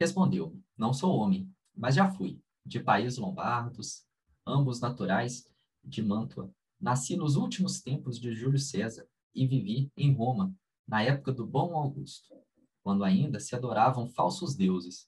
Respondeu: 0.00 0.58
Não 0.76 0.94
sou 0.94 1.14
homem, 1.14 1.46
mas 1.76 1.94
já 1.94 2.10
fui, 2.10 2.40
de 2.64 2.80
países 2.80 3.18
lombardos, 3.18 4.02
ambos 4.46 4.80
naturais 4.80 5.46
de 5.84 6.02
Mantua. 6.02 6.50
Nasci 6.80 7.14
nos 7.14 7.36
últimos 7.36 7.82
tempos 7.82 8.18
de 8.18 8.32
Júlio 8.32 8.58
César 8.58 9.06
e 9.34 9.46
vivi 9.46 9.92
em 9.94 10.14
Roma, 10.14 10.54
na 10.86 11.02
época 11.02 11.32
do 11.32 11.46
bom 11.46 11.76
Augusto, 11.76 12.34
quando 12.82 13.04
ainda 13.04 13.38
se 13.38 13.54
adoravam 13.54 14.08
falsos 14.08 14.54
deuses. 14.54 15.06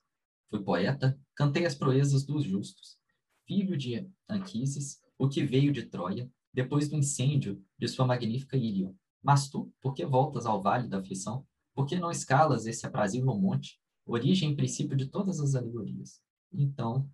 Fui 0.51 0.63
poeta, 0.63 1.19
cantei 1.35 1.65
as 1.65 1.75
proezas 1.75 2.25
dos 2.25 2.45
justos, 2.45 3.00
filho 3.51 3.77
de 3.77 4.09
Anquises, 4.29 5.03
o 5.19 5.29
que 5.29 5.43
veio 5.43 5.73
de 5.73 5.83
Troia, 5.83 6.31
depois 6.55 6.89
do 6.89 6.95
incêndio 6.95 7.61
de 7.77 7.89
sua 7.89 8.07
magnífica 8.07 8.57
ilha. 8.57 8.95
Mas 9.21 9.51
tu, 9.51 9.73
por 9.81 9.93
que 9.93 10.07
voltas 10.07 10.47
ao 10.47 10.63
vale 10.63 10.87
da 10.87 10.99
aflição? 10.99 11.45
Por 11.75 11.85
que 11.85 11.99
não 11.99 12.13
escalas 12.13 12.65
esse 12.65 12.87
aprazível 12.87 13.37
monte, 13.37 13.81
origem 14.07 14.53
e 14.53 14.57
princípio 14.57 14.97
de 14.97 15.07
todas 15.07 15.41
as 15.41 15.57
alegorias? 15.57 16.23
Então, 16.53 17.11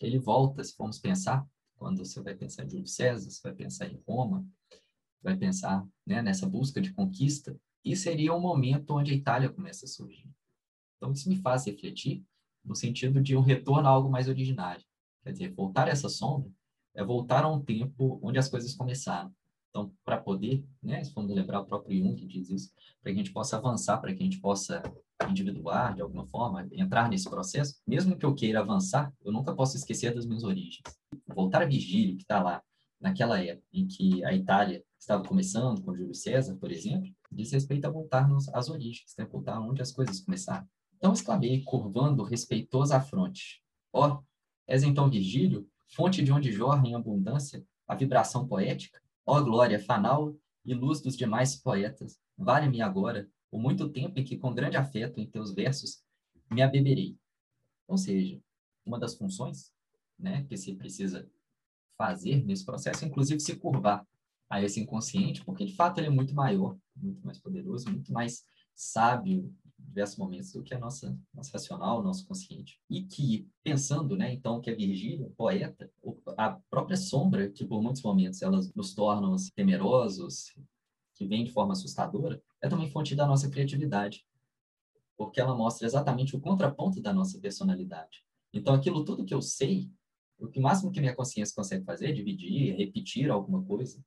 ele 0.00 0.18
volta, 0.18 0.64
se 0.64 0.74
formos 0.74 0.98
pensar, 0.98 1.46
quando 1.76 1.98
você 1.98 2.22
vai 2.22 2.34
pensar 2.34 2.64
em 2.64 2.70
Júlio 2.70 2.86
César, 2.86 3.30
você 3.30 3.42
vai 3.42 3.52
pensar 3.52 3.86
em 3.86 4.02
Roma, 4.08 4.46
vai 5.22 5.36
pensar 5.36 5.86
né, 6.06 6.22
nessa 6.22 6.48
busca 6.48 6.80
de 6.80 6.90
conquista, 6.94 7.54
e 7.84 7.94
seria 7.94 8.32
um 8.32 8.40
momento 8.40 8.94
onde 8.94 9.12
a 9.12 9.14
Itália 9.14 9.50
começa 9.50 9.84
a 9.84 9.88
surgir. 9.88 10.30
Então, 10.96 11.12
isso 11.12 11.28
me 11.28 11.36
faz 11.36 11.66
refletir 11.66 12.24
no 12.64 12.74
sentido 12.74 13.20
de 13.20 13.36
um 13.36 13.42
retorno 13.42 13.86
a 13.86 13.90
algo 13.90 14.10
mais 14.10 14.26
originário. 14.26 14.82
Quer 15.26 15.32
dizer, 15.32 15.54
voltar 15.54 15.88
a 15.88 15.90
essa 15.90 16.08
sombra 16.08 16.48
é 16.94 17.02
voltar 17.02 17.42
a 17.42 17.50
um 17.50 17.60
tempo 17.60 18.20
onde 18.22 18.38
as 18.38 18.48
coisas 18.48 18.76
começaram. 18.76 19.34
Então, 19.70 19.92
para 20.04 20.18
poder, 20.18 20.64
né, 20.80 21.04
formos 21.06 21.34
lembrar 21.34 21.60
o 21.62 21.66
próprio 21.66 21.98
Jung 21.98 22.14
que 22.14 22.26
diz 22.26 22.48
isso, 22.48 22.72
para 23.02 23.12
que 23.12 23.18
a 23.18 23.22
gente 23.24 23.32
possa 23.32 23.56
avançar, 23.56 23.98
para 23.98 24.14
que 24.14 24.22
a 24.22 24.24
gente 24.24 24.40
possa 24.40 24.80
individuar 25.28 25.96
de 25.96 26.00
alguma 26.00 26.24
forma, 26.28 26.68
entrar 26.70 27.08
nesse 27.08 27.28
processo, 27.28 27.74
mesmo 27.84 28.16
que 28.16 28.24
eu 28.24 28.36
queira 28.36 28.60
avançar, 28.60 29.12
eu 29.24 29.32
nunca 29.32 29.52
posso 29.52 29.76
esquecer 29.76 30.14
das 30.14 30.24
minhas 30.24 30.44
origens. 30.44 30.80
Voltar 31.34 31.62
a 31.62 31.66
Vigílio, 31.66 32.16
que 32.16 32.22
está 32.22 32.40
lá 32.40 32.62
naquela 33.00 33.42
época 33.42 33.66
em 33.72 33.84
que 33.88 34.24
a 34.24 34.32
Itália 34.32 34.84
estava 34.96 35.24
começando, 35.24 35.82
com 35.82 35.94
Júlio 35.94 36.14
César, 36.14 36.54
por 36.54 36.70
exemplo, 36.70 37.12
diz 37.32 37.50
respeito 37.50 37.84
a 37.84 37.90
voltar 37.90 38.30
às 38.54 38.70
origens, 38.70 39.12
né? 39.18 39.26
voltar 39.26 39.58
onde 39.60 39.82
as 39.82 39.90
coisas 39.90 40.20
começaram. 40.20 40.66
Então 40.96 41.12
exclamei, 41.12 41.62
curvando 41.64 42.22
respeitoso 42.22 42.94
a 42.94 43.00
fronte. 43.00 43.60
Ó, 43.92 44.08
oh, 44.08 44.24
És 44.66 44.82
então 44.82 45.08
Virgílio, 45.08 45.68
fonte 45.86 46.22
de 46.22 46.32
onde 46.32 46.52
jorra 46.52 46.86
em 46.86 46.94
abundância 46.94 47.64
a 47.86 47.94
vibração 47.94 48.46
poética? 48.46 49.00
Ó 49.24 49.40
glória 49.40 49.78
fanal 49.78 50.36
e 50.64 50.74
luz 50.74 51.00
dos 51.00 51.16
demais 51.16 51.56
poetas, 51.56 52.18
vale-me 52.36 52.82
agora 52.82 53.28
o 53.50 53.58
muito 53.58 53.88
tempo 53.88 54.18
em 54.18 54.24
que 54.24 54.36
com 54.36 54.52
grande 54.52 54.76
afeto 54.76 55.20
em 55.20 55.26
teus 55.26 55.52
versos 55.54 56.02
me 56.50 56.62
abeberei. 56.62 57.16
Ou 57.86 57.96
seja, 57.96 58.40
uma 58.84 58.98
das 58.98 59.14
funções 59.14 59.72
né, 60.18 60.44
que 60.44 60.56
se 60.56 60.74
precisa 60.74 61.28
fazer 61.96 62.44
nesse 62.44 62.64
processo, 62.64 63.04
inclusive 63.04 63.40
se 63.40 63.56
curvar 63.56 64.06
a 64.48 64.62
esse 64.62 64.80
inconsciente, 64.80 65.44
porque 65.44 65.64
de 65.64 65.74
fato 65.74 65.98
ele 65.98 66.08
é 66.08 66.10
muito 66.10 66.34
maior, 66.34 66.76
muito 66.94 67.24
mais 67.24 67.38
poderoso, 67.38 67.90
muito 67.90 68.12
mais 68.12 68.44
sábio 68.74 69.52
diversos 69.86 70.18
momentos 70.18 70.52
do 70.52 70.62
que 70.62 70.74
a 70.74 70.78
nossa 70.78 71.18
nosso 71.32 71.52
racional, 71.52 72.02
nosso 72.02 72.26
consciente. 72.26 72.80
E 72.90 73.02
que, 73.02 73.48
pensando, 73.62 74.16
né, 74.16 74.32
então, 74.32 74.60
que 74.60 74.70
a 74.70 74.74
Virgília, 74.74 75.30
poeta, 75.36 75.90
a 76.36 76.58
própria 76.68 76.96
sombra, 76.96 77.48
que 77.50 77.64
por 77.64 77.82
muitos 77.82 78.02
momentos 78.02 78.42
elas 78.42 78.72
nos 78.74 78.94
tornam 78.94 79.34
assim, 79.34 79.50
temerosos, 79.54 80.54
que 81.14 81.26
vem 81.26 81.44
de 81.44 81.52
forma 81.52 81.72
assustadora, 81.72 82.42
é 82.60 82.68
também 82.68 82.90
fonte 82.90 83.14
da 83.14 83.26
nossa 83.26 83.48
criatividade, 83.48 84.26
porque 85.16 85.40
ela 85.40 85.54
mostra 85.54 85.86
exatamente 85.86 86.36
o 86.36 86.40
contraponto 86.40 87.00
da 87.00 87.12
nossa 87.12 87.38
personalidade. 87.38 88.22
Então, 88.52 88.74
aquilo 88.74 89.04
tudo 89.04 89.24
que 89.24 89.34
eu 89.34 89.40
sei, 89.40 89.90
o 90.38 90.48
que 90.48 90.60
máximo 90.60 90.90
que 90.90 91.00
minha 91.00 91.14
consciência 91.14 91.54
consegue 91.54 91.84
fazer 91.84 92.10
é 92.10 92.12
dividir, 92.12 92.72
é 92.72 92.76
repetir 92.76 93.30
alguma 93.30 93.62
coisa. 93.62 94.02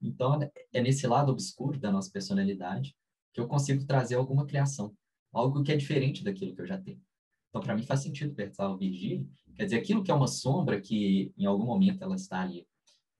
Então, 0.00 0.38
é 0.72 0.82
nesse 0.82 1.06
lado 1.06 1.30
obscuro 1.30 1.78
da 1.78 1.92
nossa 1.92 2.10
personalidade 2.10 2.96
que 3.32 3.40
eu 3.40 3.48
consigo 3.48 3.86
trazer 3.86 4.16
alguma 4.16 4.46
criação, 4.46 4.94
algo 5.32 5.62
que 5.62 5.72
é 5.72 5.76
diferente 5.76 6.22
daquilo 6.22 6.54
que 6.54 6.60
eu 6.60 6.66
já 6.66 6.78
tenho. 6.78 7.00
Então, 7.48 7.60
para 7.60 7.74
mim 7.74 7.84
faz 7.84 8.00
sentido 8.00 8.34
pensar 8.34 8.70
o 8.70 8.78
Virgílio, 8.78 9.28
quer 9.54 9.64
dizer, 9.64 9.78
aquilo 9.78 10.02
que 10.02 10.10
é 10.10 10.14
uma 10.14 10.26
sombra 10.26 10.80
que 10.80 11.32
em 11.36 11.44
algum 11.44 11.66
momento 11.66 12.02
ela 12.02 12.16
está 12.16 12.40
ali 12.40 12.66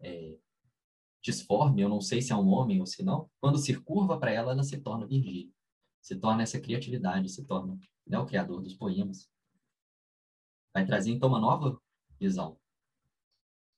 é, 0.00 0.36
disforme, 1.22 1.82
eu 1.82 1.88
não 1.88 2.00
sei 2.00 2.20
se 2.20 2.32
é 2.32 2.36
um 2.36 2.48
homem 2.48 2.80
ou 2.80 2.86
se 2.86 3.02
não, 3.02 3.30
quando 3.40 3.58
se 3.58 3.78
curva 3.80 4.18
para 4.18 4.32
ela, 4.32 4.52
ela 4.52 4.62
se 4.62 4.78
torna 4.80 5.06
Virgílio, 5.06 5.52
se 6.00 6.16
torna 6.16 6.42
essa 6.42 6.60
criatividade, 6.60 7.28
se 7.28 7.44
torna 7.44 7.78
né, 8.06 8.18
o 8.18 8.26
criador 8.26 8.60
dos 8.60 8.74
poemas. 8.74 9.30
Vai 10.74 10.84
trazer 10.84 11.12
então 11.12 11.28
uma 11.28 11.38
nova 11.38 11.80
visão. 12.18 12.58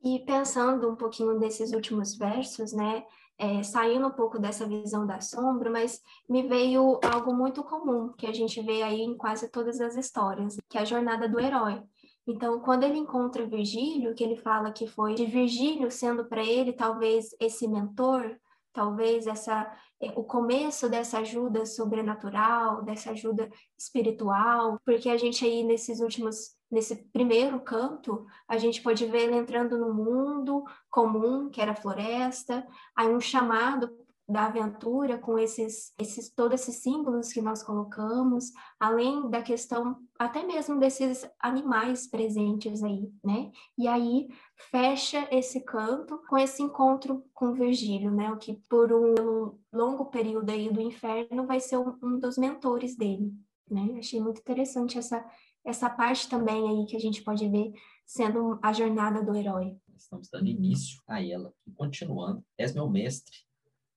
E 0.03 0.21
pensando 0.21 0.91
um 0.91 0.97
pouquinho 0.97 1.39
desses 1.39 1.73
últimos 1.73 2.15
versos, 2.15 2.73
né, 2.73 3.05
é, 3.39 3.63
saindo 3.63 4.07
um 4.07 4.11
pouco 4.11 4.39
dessa 4.39 4.67
visão 4.67 5.07
da 5.07 5.21
sombra, 5.21 5.71
mas 5.71 6.01
me 6.29 6.43
veio 6.47 7.01
algo 7.03 7.35
muito 7.35 7.63
comum 7.65 8.13
que 8.13 8.27
a 8.27 8.33
gente 8.33 8.61
vê 8.63 8.83
aí 8.83 9.01
em 9.01 9.17
quase 9.17 9.51
todas 9.51 9.81
as 9.81 9.97
histórias, 9.97 10.57
que 10.69 10.79
é 10.79 10.83
a 10.83 10.85
jornada 10.85 11.29
do 11.29 11.41
herói. 11.41 11.83
Então, 12.27 12.61
quando 12.61 12.85
ele 12.85 12.97
encontra 12.99 13.47
Virgílio, 13.47 14.15
que 14.15 14.25
ele 14.25 14.37
fala 14.37 14.73
que 14.73 14.87
foi 14.87 15.15
de 15.15 15.27
Virgílio 15.27 15.91
sendo 15.91 16.25
para 16.25 16.43
ele 16.43 16.73
talvez 16.73 17.35
esse 17.39 17.69
mentor, 17.69 18.37
talvez 18.73 19.27
essa 19.27 19.71
é, 20.01 20.13
o 20.17 20.25
começo 20.25 20.89
dessa 20.89 21.19
ajuda 21.19 21.65
sobrenatural, 21.65 22.83
dessa 22.83 23.11
ajuda 23.11 23.51
espiritual, 23.79 24.81
porque 24.85 25.09
a 25.09 25.17
gente 25.17 25.45
aí 25.45 25.63
nesses 25.63 26.01
últimos 26.01 26.57
nesse 26.75 26.97
primeiro 26.97 27.61
canto, 27.61 28.27
a 28.49 28.59
gente 28.59 28.83
pode 28.83 29.07
ver 29.07 29.23
ele 29.23 29.37
entrando 29.37 29.79
no 29.79 29.95
mundo 29.95 30.65
comum, 30.91 31.49
que 31.49 31.61
era 31.61 31.71
a 31.71 31.77
floresta, 31.77 32.67
aí 32.97 33.09
um 33.09 33.21
chamado 33.21 33.89
da 34.27 34.47
aventura 34.47 35.19
com 35.19 35.39
esses, 35.39 35.93
esses 35.99 36.31
todos 36.31 36.61
esses 36.61 36.83
símbolos 36.83 37.33
que 37.33 37.43
nós 37.43 37.63
colocamos, 37.63 38.53
além 38.81 39.29
da 39.29 39.43
questão 39.43 39.99
até 40.19 40.43
mesmo 40.43 40.81
desses 40.81 41.29
animais 41.39 42.07
presentes 42.09 42.83
aí, 42.83 43.13
né? 43.23 43.53
E 43.77 43.87
aí 43.87 44.29
fecha 44.71 45.29
esse 45.31 45.61
canto 45.61 46.23
com 46.27 46.39
esse 46.39 46.63
encontro 46.63 47.23
com 47.35 47.53
Virgílio, 47.53 48.11
né? 48.11 48.33
O 48.33 48.39
que 48.39 48.55
por 48.69 48.93
um 48.93 49.55
longo 49.73 50.07
período 50.07 50.51
aí 50.51 50.73
do 50.73 50.81
inferno 50.81 51.47
vai 51.47 51.61
ser 51.61 51.77
um, 51.77 51.95
um 52.03 52.19
dos 52.19 52.39
mentores 52.39 52.97
dele, 52.97 53.31
né? 53.71 53.97
Achei 53.99 54.21
muito 54.21 54.41
interessante 54.41 54.99
essa 54.99 55.23
essa 55.65 55.89
parte 55.89 56.29
também 56.29 56.69
aí 56.69 56.87
que 56.87 56.97
a 56.97 57.01
gente 57.01 57.23
pode 57.23 57.49
ver 57.49 57.73
sendo 58.07 58.59
a 58.63 58.73
jornada 58.73 59.23
do 59.25 59.35
herói. 59.35 59.77
Estamos 59.97 60.29
dando 60.29 60.47
início 60.47 61.03
a 61.07 61.25
ela. 61.25 61.53
E 61.67 61.73
continuando, 61.73 62.45
és 62.59 62.75
meu 62.75 62.89
mestre. 62.89 63.37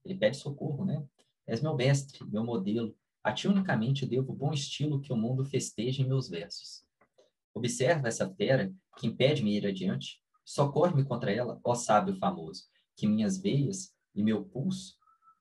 Ele 0.06 0.16
pede 0.16 0.38
socorro, 0.38 0.86
né? 0.86 1.06
És 1.46 1.62
meu 1.62 1.76
mestre, 1.76 2.24
meu 2.26 2.44
modelo. 2.44 2.96
A 3.24 3.34
ti 3.34 3.48
unicamente 3.48 4.06
devo 4.06 4.32
o 4.32 4.36
bom 4.36 4.54
estilo 4.54 5.02
que 5.02 5.12
o 5.12 5.18
mundo 5.18 5.44
festeja 5.44 6.02
em 6.02 6.08
meus 6.08 6.30
versos. 6.30 6.86
Observa 7.54 8.08
essa 8.08 8.34
fera 8.36 8.74
que 8.98 9.08
impede-me 9.08 9.58
ir 9.58 9.68
adiante. 9.68 10.22
Socorre-me 10.46 11.04
contra 11.04 11.32
ela, 11.32 11.60
ó 11.64 11.76
sábio 11.76 12.16
famoso, 12.16 12.64
que 12.96 13.06
minhas 13.06 13.38
veias 13.38 13.94
e 14.16 14.24
meu 14.24 14.46
pulso 14.46 14.96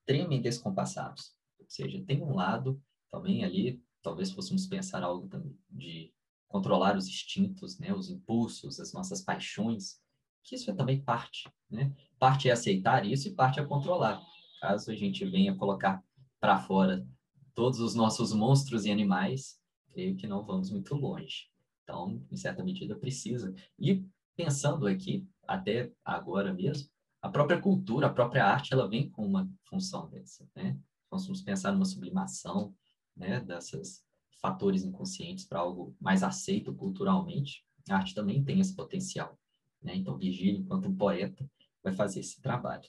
tremem 0.05 0.41
descompassados. 0.41 1.37
Ou 1.61 1.67
seja, 1.69 2.03
tem 2.05 2.23
um 2.23 2.35
lado 2.35 2.83
também 3.11 3.45
ali, 3.45 3.81
talvez 4.03 4.33
fôssemos 4.33 4.67
pensar 4.67 5.03
algo 5.03 5.29
também 5.29 5.57
de 5.71 6.13
controlar 6.57 6.97
os 6.97 7.07
instintos, 7.07 7.79
né, 7.79 7.93
os 7.93 8.09
impulsos, 8.09 8.81
as 8.81 8.93
nossas 8.95 9.21
paixões, 9.21 10.01
que 10.43 10.55
isso 10.55 10.71
é 10.71 10.75
também 10.75 11.03
parte, 11.03 11.51
né? 11.71 11.95
Parte 12.19 12.49
é 12.49 12.53
aceitar 12.53 13.05
isso 13.05 13.29
e 13.29 13.35
parte 13.35 13.61
é 13.61 13.65
controlar. 13.65 14.23
Caso 14.61 14.91
a 14.91 14.95
gente 14.95 15.25
venha 15.27 15.55
colocar 15.55 16.03
para 16.41 16.59
fora 16.59 17.07
todos 17.55 17.79
os 17.81 17.95
nossos 17.95 18.33
monstros 18.33 18.87
e 18.87 18.91
animais, 18.91 19.61
creio 19.93 20.17
que 20.17 20.27
não 20.27 20.43
vamos 20.45 20.71
muito 20.71 20.95
longe. 20.95 21.51
Então, 21.83 22.25
em 22.31 22.37
certa 22.37 22.65
medida, 22.65 22.97
precisa. 22.97 23.55
E 23.79 24.03
pensando 24.35 24.87
aqui, 24.87 25.29
até 25.47 25.93
agora 26.03 26.55
mesmo, 26.55 26.89
a 27.21 27.29
própria 27.29 27.61
cultura, 27.61 28.07
a 28.07 28.13
própria 28.13 28.47
arte, 28.47 28.73
ela 28.73 28.89
vem 28.89 29.11
com 29.11 29.27
uma 29.27 29.51
função 29.65 30.09
dessa, 30.09 30.49
né? 30.55 30.79
Nós 31.13 31.27
vamos 31.27 31.43
pensar 31.43 31.73
numa 31.73 31.85
sublimação, 31.85 32.75
né, 33.15 33.41
dessas 33.41 34.06
fatores 34.41 34.85
inconscientes 34.85 35.45
para 35.45 35.61
algo 35.61 35.95
mais 36.01 36.23
aceito 36.23 36.75
culturalmente, 36.75 37.65
a 37.89 37.97
arte 37.97 38.15
também 38.15 38.45
tem 38.45 38.61
esse 38.61 38.75
potencial. 38.75 39.39
Né? 39.83 39.95
Então, 39.95 40.17
Virgílio, 40.17 40.61
enquanto 40.61 40.89
um 40.89 40.97
poeta, 40.97 41.49
vai 41.83 41.93
fazer 41.93 42.21
esse 42.21 42.41
trabalho. 42.41 42.89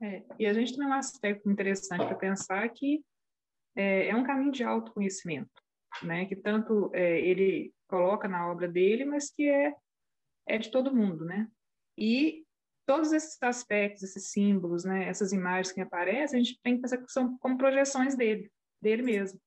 É, 0.00 0.22
e 0.38 0.46
a 0.46 0.52
gente 0.52 0.76
tem 0.76 0.86
um 0.86 0.92
aspecto 0.92 1.50
interessante 1.50 2.06
para 2.06 2.14
pensar 2.14 2.68
que 2.70 3.04
é, 3.76 4.08
é, 4.08 4.16
um 4.16 4.24
caminho 4.24 4.52
de 4.52 4.64
autoconhecimento, 4.64 5.50
né? 6.02 6.26
que 6.26 6.36
tanto 6.36 6.90
é, 6.94 7.20
ele 7.20 7.72
coloca 7.86 8.26
na 8.28 8.50
obra 8.50 8.68
dele, 8.68 9.04
mas 9.04 9.30
que 9.30 9.48
é, 9.48 9.74
é 10.46 10.58
de 10.58 10.70
todo 10.70 10.94
mundo. 10.94 11.24
Né? 11.24 11.48
E 11.96 12.44
todos 12.86 13.12
esses 13.12 13.42
aspectos, 13.42 14.02
esses 14.02 14.30
símbolos, 14.30 14.84
né? 14.84 15.08
essas 15.08 15.32
imagens 15.32 15.72
que 15.72 15.80
aparecem, 15.80 16.40
a 16.40 16.42
gente 16.42 16.60
tem 16.62 16.76
que 16.76 16.82
pensar 16.82 16.98
que 16.98 17.12
são 17.12 17.36
como 17.38 17.58
projeções 17.58 18.16
dele, 18.16 18.50
dele 18.80 19.02
mesmo. 19.02 19.40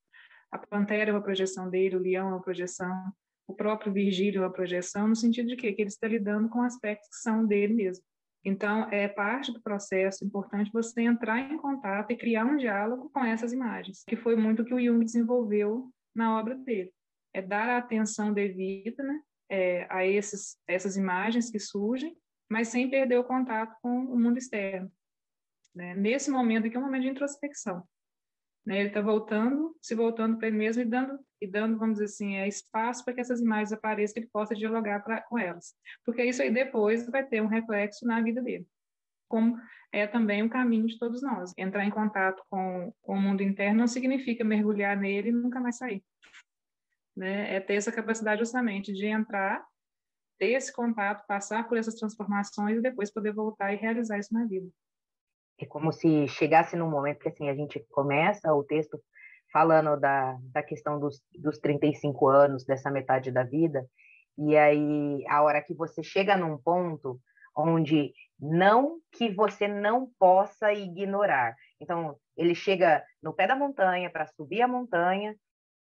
A 0.53 0.59
pantera 0.59 1.09
é 1.09 1.13
uma 1.13 1.23
projeção 1.23 1.67
dele, 1.67 1.95
o 1.95 1.99
leão 1.99 2.27
é 2.29 2.31
uma 2.33 2.41
projeção, 2.41 3.11
o 3.47 3.55
próprio 3.55 3.91
Virgílio 3.91 4.43
é 4.43 4.45
uma 4.45 4.53
projeção, 4.53 5.07
no 5.07 5.15
sentido 5.15 5.47
de 5.47 5.55
quê? 5.55 5.73
que 5.73 5.81
ele 5.81 5.89
está 5.89 6.07
lidando 6.07 6.47
com 6.47 6.61
aspectos 6.61 7.09
que 7.09 7.15
são 7.15 7.43
dele 7.43 7.73
mesmo. 7.73 8.05
Então, 8.45 8.87
é 8.91 9.07
parte 9.07 9.51
do 9.51 9.59
processo 9.63 10.23
importante 10.23 10.71
você 10.71 11.01
entrar 11.01 11.39
em 11.39 11.57
contato 11.57 12.11
e 12.11 12.15
criar 12.15 12.45
um 12.45 12.55
diálogo 12.55 13.09
com 13.09 13.25
essas 13.25 13.51
imagens, 13.51 14.03
que 14.07 14.15
foi 14.15 14.35
muito 14.35 14.61
o 14.61 14.65
que 14.65 14.75
o 14.75 14.79
Jung 14.79 15.03
desenvolveu 15.03 15.89
na 16.13 16.37
obra 16.37 16.53
dele. 16.53 16.93
É 17.33 17.41
dar 17.41 17.67
a 17.69 17.79
atenção 17.79 18.31
devida 18.31 19.01
né, 19.01 19.21
é, 19.49 19.87
a 19.89 20.05
esses, 20.05 20.55
essas 20.67 20.95
imagens 20.95 21.49
que 21.49 21.57
surgem, 21.57 22.15
mas 22.47 22.67
sem 22.67 22.91
perder 22.91 23.17
o 23.17 23.23
contato 23.23 23.75
com 23.81 24.05
o 24.05 24.19
mundo 24.19 24.37
externo. 24.37 24.91
Né? 25.73 25.95
Nesse 25.95 26.29
momento 26.29 26.67
aqui 26.67 26.75
é 26.75 26.79
um 26.79 26.83
momento 26.83 27.01
de 27.01 27.09
introspecção. 27.09 27.83
Né? 28.65 28.79
Ele 28.79 28.87
está 28.87 29.01
voltando, 29.01 29.75
se 29.81 29.93
voltando 29.93 30.37
para 30.37 30.47
ele 30.47 30.57
mesmo 30.57 30.81
e 30.81 30.85
dando, 30.85 31.19
e 31.41 31.47
dando, 31.47 31.77
vamos 31.77 31.95
dizer 31.95 32.05
assim, 32.05 32.35
é, 32.35 32.47
espaço 32.47 33.03
para 33.03 33.13
que 33.13 33.21
essas 33.21 33.41
imagens 33.41 33.73
apareçam, 33.73 34.13
que 34.13 34.19
ele 34.21 34.29
possa 34.31 34.55
dialogar 34.55 35.03
pra, 35.03 35.21
com 35.21 35.37
elas. 35.37 35.75
Porque 36.05 36.23
isso 36.23 36.41
aí 36.41 36.51
depois 36.51 37.05
vai 37.07 37.25
ter 37.25 37.41
um 37.41 37.47
reflexo 37.47 38.05
na 38.05 38.21
vida 38.21 38.41
dele. 38.41 38.65
Como 39.27 39.59
é 39.91 40.07
também 40.07 40.43
o 40.43 40.49
caminho 40.49 40.87
de 40.87 40.97
todos 40.97 41.21
nós. 41.21 41.53
Entrar 41.57 41.85
em 41.85 41.91
contato 41.91 42.41
com, 42.49 42.93
com 43.01 43.13
o 43.13 43.21
mundo 43.21 43.41
interno 43.41 43.79
não 43.79 43.87
significa 43.87 44.43
mergulhar 44.43 44.97
nele 44.97 45.29
e 45.29 45.33
nunca 45.33 45.59
mais 45.59 45.77
sair. 45.77 46.03
Né? 47.15 47.55
É 47.55 47.59
ter 47.59 47.75
essa 47.75 47.91
capacidade 47.91 48.39
justamente 48.39 48.93
de 48.93 49.05
entrar, 49.05 49.63
ter 50.39 50.51
esse 50.51 50.71
contato, 50.73 51.25
passar 51.27 51.67
por 51.67 51.77
essas 51.77 51.95
transformações 51.95 52.77
e 52.77 52.81
depois 52.81 53.11
poder 53.11 53.33
voltar 53.33 53.73
e 53.73 53.77
realizar 53.77 54.17
isso 54.17 54.33
na 54.33 54.45
vida 54.45 54.67
é 55.59 55.65
como 55.65 55.91
se 55.91 56.27
chegasse 56.27 56.75
num 56.75 56.89
momento 56.89 57.19
que 57.19 57.29
assim 57.29 57.49
a 57.49 57.55
gente 57.55 57.79
começa 57.91 58.53
o 58.53 58.63
texto 58.63 58.99
falando 59.51 59.99
da, 59.99 60.37
da 60.51 60.63
questão 60.63 60.99
dos, 60.99 61.21
dos 61.37 61.59
35 61.59 62.27
anos, 62.27 62.65
dessa 62.65 62.89
metade 62.89 63.31
da 63.31 63.43
vida, 63.43 63.87
e 64.35 64.57
aí 64.57 65.23
a 65.29 65.43
hora 65.43 65.61
que 65.61 65.75
você 65.75 66.01
chega 66.01 66.35
num 66.35 66.57
ponto 66.57 67.19
onde 67.55 68.11
não 68.39 68.99
que 69.11 69.29
você 69.29 69.67
não 69.67 70.09
possa 70.17 70.73
ignorar. 70.73 71.55
Então, 71.79 72.17
ele 72.35 72.55
chega 72.55 73.03
no 73.21 73.31
pé 73.31 73.45
da 73.45 73.55
montanha 73.55 74.09
para 74.09 74.25
subir 74.25 74.63
a 74.63 74.67
montanha, 74.67 75.35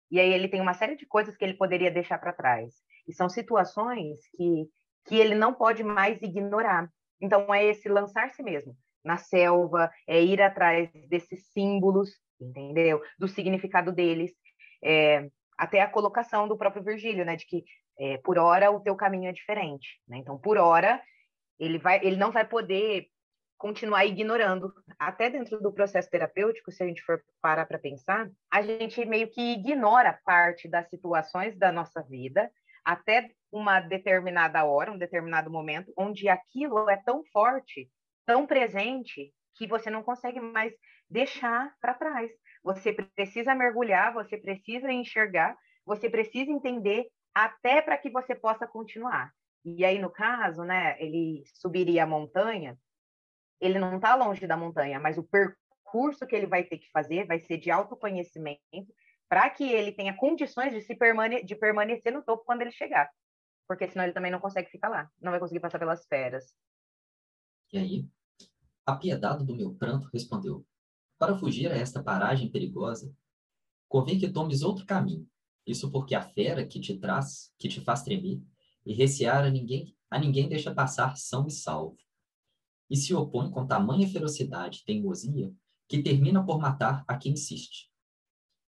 e 0.09 0.19
aí 0.19 0.33
ele 0.33 0.47
tem 0.47 0.59
uma 0.59 0.73
série 0.73 0.95
de 0.95 1.05
coisas 1.05 1.37
que 1.37 1.45
ele 1.45 1.53
poderia 1.53 1.91
deixar 1.91 2.17
para 2.17 2.33
trás. 2.33 2.73
E 3.07 3.13
são 3.13 3.29
situações 3.29 4.19
que, 4.35 4.67
que 5.05 5.15
ele 5.15 5.35
não 5.35 5.53
pode 5.53 5.83
mais 5.83 6.19
ignorar. 6.23 6.89
Então, 7.21 7.53
é 7.53 7.63
esse 7.65 7.87
lançar-se 7.87 8.41
mesmo 8.41 8.75
na 9.03 9.17
selva, 9.17 9.91
é 10.07 10.21
ir 10.21 10.41
atrás 10.41 10.89
desses 11.07 11.47
símbolos, 11.51 12.11
entendeu? 12.39 13.01
Do 13.17 13.27
significado 13.27 13.91
deles, 13.91 14.31
é, 14.83 15.29
até 15.57 15.81
a 15.81 15.89
colocação 15.89 16.47
do 16.47 16.57
próprio 16.57 16.83
Virgílio, 16.83 17.25
né? 17.25 17.35
De 17.35 17.45
que 17.45 17.63
é, 17.99 18.17
por 18.19 18.37
hora 18.37 18.71
o 18.71 18.79
teu 18.79 18.95
caminho 18.95 19.29
é 19.29 19.33
diferente, 19.33 19.99
né? 20.07 20.17
Então, 20.17 20.37
por 20.37 20.57
hora 20.57 21.01
Ele, 21.59 21.77
vai, 21.77 21.99
ele 22.03 22.15
não 22.15 22.31
vai 22.31 22.45
poder 22.45 23.07
continuar 23.57 24.05
ignorando. 24.05 24.73
Até 24.97 25.29
dentro 25.29 25.59
do 25.59 25.73
processo 25.73 26.09
terapêutico, 26.09 26.71
se 26.71 26.81
a 26.81 26.87
gente 26.87 27.03
for 27.03 27.21
parar 27.41 27.65
para 27.65 27.77
pensar, 27.77 28.29
a 28.49 28.61
gente 28.61 29.05
meio 29.05 29.29
que 29.29 29.51
ignora 29.51 30.17
parte 30.23 30.69
das 30.69 30.89
situações 30.89 31.57
da 31.57 31.71
nossa 31.71 32.01
vida 32.01 32.49
até 32.85 33.29
uma 33.51 33.81
determinada 33.81 34.63
hora, 34.63 34.91
um 34.91 34.97
determinado 34.97 35.51
momento, 35.51 35.91
onde 35.97 36.29
aquilo 36.29 36.89
é 36.89 36.95
tão 36.95 37.23
forte, 37.33 37.89
tão 38.29 38.45
presente, 38.45 39.33
que 39.55 39.65
você 39.65 39.89
não 39.89 40.03
consegue 40.03 40.39
mais 40.39 40.71
deixar 41.09 41.73
para 41.81 41.95
trás. 41.95 42.29
Você 42.63 42.93
precisa 42.93 43.55
mergulhar, 43.55 44.13
você 44.13 44.37
precisa 44.37 44.91
enxergar, 44.91 45.57
você 45.83 46.07
precisa 46.07 46.51
entender 46.51 47.07
até 47.33 47.81
para 47.81 47.97
que 47.97 48.07
você 48.07 48.35
possa 48.35 48.67
continuar. 48.67 49.33
E 49.65 49.83
aí, 49.83 49.97
no 49.97 50.11
caso, 50.11 50.63
né, 50.63 50.95
ele 51.01 51.43
subiria 51.55 52.03
a 52.03 52.07
montanha, 52.07 52.77
ele 53.59 53.79
não 53.79 53.95
está 53.95 54.13
longe 54.13 54.45
da 54.45 54.55
montanha, 54.55 54.99
mas 54.99 55.17
o 55.17 55.23
percurso 55.23 56.27
que 56.27 56.35
ele 56.35 56.45
vai 56.45 56.63
ter 56.63 56.77
que 56.77 56.91
fazer 56.91 57.25
vai 57.25 57.39
ser 57.39 57.57
de 57.57 57.71
autoconhecimento 57.71 58.93
para 59.27 59.49
que 59.49 59.71
ele 59.71 59.91
tenha 59.91 60.15
condições 60.15 60.71
de 60.71 60.81
se 60.81 60.95
permane 60.95 61.43
de 61.43 61.55
permanecer 61.55 62.13
no 62.13 62.21
topo 62.21 62.45
quando 62.45 62.61
ele 62.61 62.71
chegar. 62.71 63.09
Porque 63.67 63.87
senão 63.87 64.05
ele 64.05 64.13
também 64.13 64.31
não 64.31 64.39
consegue 64.39 64.69
ficar 64.69 64.89
lá, 64.89 65.09
não 65.19 65.31
vai 65.31 65.39
conseguir 65.39 65.61
passar 65.61 65.79
pelas 65.79 66.05
feras. 66.05 66.53
E 67.73 67.77
aí, 67.79 68.09
apiedado 68.89 69.45
do 69.45 69.55
meu 69.55 69.73
pranto, 69.73 70.09
respondeu: 70.13 70.65
Para 71.17 71.37
fugir 71.37 71.71
a 71.71 71.75
esta 71.75 72.03
paragem 72.03 72.49
perigosa, 72.49 73.13
convém 73.87 74.19
que 74.19 74.29
tomes 74.29 74.61
outro 74.61 74.85
caminho. 74.85 75.27
Isso 75.65 75.91
porque 75.91 76.15
a 76.15 76.21
fera 76.21 76.65
que 76.65 76.79
te 76.79 76.97
traz, 76.97 77.53
que 77.57 77.67
te 77.67 77.81
faz 77.81 78.03
tremer, 78.03 78.41
e 78.85 78.93
recear 78.93 79.45
a 79.45 79.49
ninguém, 79.49 79.95
a 80.09 80.17
ninguém 80.17 80.49
deixa 80.49 80.73
passar 80.73 81.15
são 81.15 81.45
e 81.45 81.51
salvo 81.51 81.97
e 82.89 82.97
se 82.97 83.13
opõe 83.13 83.51
com 83.51 83.67
tamanha 83.67 84.07
ferocidade 84.07 84.79
e 84.79 84.85
teimosia 84.85 85.53
que 85.87 86.01
termina 86.01 86.43
por 86.43 86.59
matar 86.59 87.03
a 87.07 87.15
quem 87.17 87.33
insiste. 87.33 87.89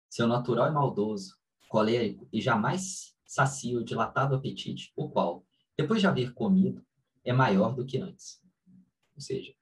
Seu 0.09 0.27
natural 0.27 0.67
é 0.67 0.71
maldoso, 0.71 1.37
colérico 1.69 2.29
e 2.33 2.41
jamais 2.41 3.15
sacia 3.25 3.79
o 3.79 3.85
dilatado 3.85 4.35
apetite, 4.35 4.93
o 4.97 5.09
qual, 5.09 5.45
depois 5.77 6.01
de 6.01 6.07
haver 6.07 6.35
comido, 6.35 6.85
é 7.25 7.33
maior 7.33 7.75
do 7.75 7.87
que 7.87 7.99
antes. 7.99 8.43
Ou 9.15 9.21
seja, 9.21 9.55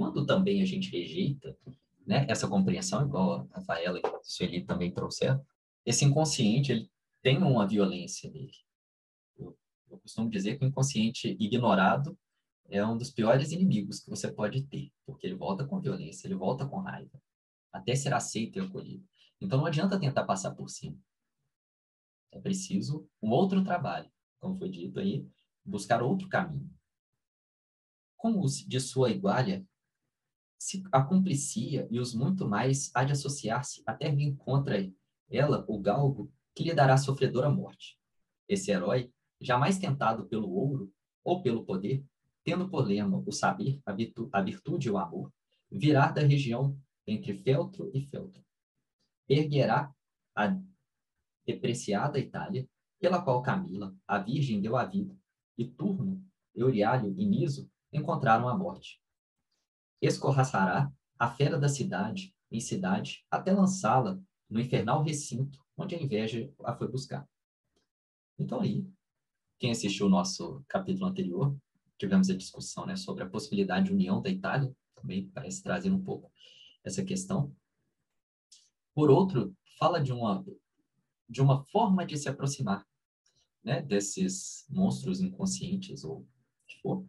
quando 0.00 0.24
também 0.24 0.62
a 0.62 0.64
gente 0.64 0.90
rejeita 0.90 1.54
né, 2.06 2.24
essa 2.26 2.48
compreensão, 2.48 3.04
igual 3.04 3.46
a 3.50 3.58
Rafaela 3.58 3.98
e 3.98 4.02
a 4.06 4.20
Sueli 4.22 4.64
também 4.64 4.90
trouxeram, 4.90 5.44
esse 5.84 6.06
inconsciente 6.06 6.72
ele 6.72 6.90
tem 7.20 7.36
uma 7.36 7.66
violência 7.66 8.30
nele. 8.30 8.50
Eu, 9.36 9.54
eu 9.90 9.98
costumo 9.98 10.30
dizer 10.30 10.56
que 10.56 10.64
o 10.64 10.68
inconsciente 10.68 11.36
ignorado 11.38 12.18
é 12.70 12.82
um 12.82 12.96
dos 12.96 13.10
piores 13.10 13.52
inimigos 13.52 14.00
que 14.00 14.08
você 14.08 14.32
pode 14.32 14.62
ter, 14.68 14.90
porque 15.04 15.26
ele 15.26 15.36
volta 15.36 15.66
com 15.66 15.78
violência, 15.78 16.26
ele 16.26 16.34
volta 16.34 16.66
com 16.66 16.78
raiva, 16.78 17.20
até 17.70 17.94
ser 17.94 18.14
aceito 18.14 18.58
e 18.58 18.62
acolhido. 18.62 19.06
Então 19.38 19.58
não 19.58 19.66
adianta 19.66 20.00
tentar 20.00 20.24
passar 20.24 20.54
por 20.54 20.70
cima. 20.70 20.96
É 22.32 22.40
preciso 22.40 23.06
um 23.20 23.28
outro 23.32 23.62
trabalho, 23.62 24.10
como 24.38 24.56
foi 24.56 24.70
dito 24.70 24.98
aí, 24.98 25.28
buscar 25.62 26.02
outro 26.02 26.26
caminho. 26.26 26.70
Como 28.16 28.46
de 28.46 28.80
sua 28.80 29.10
igualha, 29.10 29.66
se 30.60 30.82
a 30.92 31.00
cumplicia 31.02 31.88
e 31.90 31.98
os 31.98 32.14
muito 32.14 32.46
mais 32.46 32.90
há 32.94 33.02
de 33.02 33.12
associar-se 33.12 33.82
até 33.86 34.10
vir 34.12 34.36
contra 34.36 34.76
ela 35.30 35.64
o 35.66 35.80
galgo 35.80 36.30
que 36.54 36.62
lhe 36.62 36.74
dará 36.74 36.98
sofredora 36.98 37.48
morte. 37.48 37.98
Esse 38.46 38.70
herói, 38.70 39.10
jamais 39.40 39.78
tentado 39.78 40.26
pelo 40.26 40.50
ouro 40.50 40.92
ou 41.24 41.40
pelo 41.40 41.64
poder, 41.64 42.04
tendo 42.44 42.68
por 42.68 42.86
lema 42.86 43.22
o 43.26 43.32
saber, 43.32 43.80
a, 43.86 43.92
virtu 43.92 44.28
a 44.30 44.42
virtude 44.42 44.88
e 44.88 44.90
o 44.90 44.98
amor, 44.98 45.32
virá 45.72 46.10
da 46.10 46.20
região 46.20 46.78
entre 47.06 47.32
feltro 47.32 47.90
e 47.94 48.02
feltro. 48.02 48.44
Erguerá 49.26 49.90
a 50.36 50.60
depreciada 51.46 52.18
Itália, 52.18 52.68
pela 53.00 53.22
qual 53.22 53.40
Camila, 53.40 53.96
a 54.06 54.18
Virgem, 54.18 54.60
deu 54.60 54.76
a 54.76 54.84
vida, 54.84 55.16
e 55.56 55.64
Turno, 55.64 56.22
Euriálio 56.54 57.14
e 57.16 57.24
Niso 57.24 57.70
encontraram 57.90 58.46
a 58.46 58.54
morte. 58.54 59.00
Escorraçará 60.00 60.92
a 61.18 61.30
fera 61.30 61.58
da 61.58 61.68
cidade 61.68 62.34
em 62.50 62.60
cidade 62.60 63.24
até 63.30 63.52
lançá-la 63.52 64.18
no 64.48 64.60
infernal 64.60 65.02
recinto 65.02 65.58
onde 65.76 65.94
a 65.94 66.02
inveja 66.02 66.52
a 66.64 66.74
foi 66.74 66.88
buscar. 66.88 67.28
Então 68.38 68.60
aí, 68.60 68.86
quem 69.58 69.70
assistiu 69.70 70.06
o 70.06 70.10
nosso 70.10 70.64
capítulo 70.68 71.06
anterior 71.06 71.56
tivemos 71.98 72.30
a 72.30 72.36
discussão 72.36 72.86
né, 72.86 72.96
sobre 72.96 73.22
a 73.22 73.28
possibilidade 73.28 73.86
de 73.86 73.92
união 73.92 74.22
da 74.22 74.30
Itália, 74.30 74.74
também 74.94 75.28
parece 75.28 75.62
trazer 75.62 75.90
um 75.90 76.02
pouco 76.02 76.32
essa 76.82 77.04
questão. 77.04 77.54
Por 78.94 79.10
outro, 79.10 79.54
fala 79.78 80.00
de 80.00 80.12
uma, 80.12 80.44
de 81.28 81.42
uma 81.42 81.62
forma 81.66 82.06
de 82.06 82.16
se 82.16 82.28
aproximar 82.28 82.86
né, 83.62 83.82
desses 83.82 84.66
monstros 84.70 85.20
inconscientes, 85.20 86.02
ou 86.02 86.26
que 86.66 86.80
for, 86.80 87.06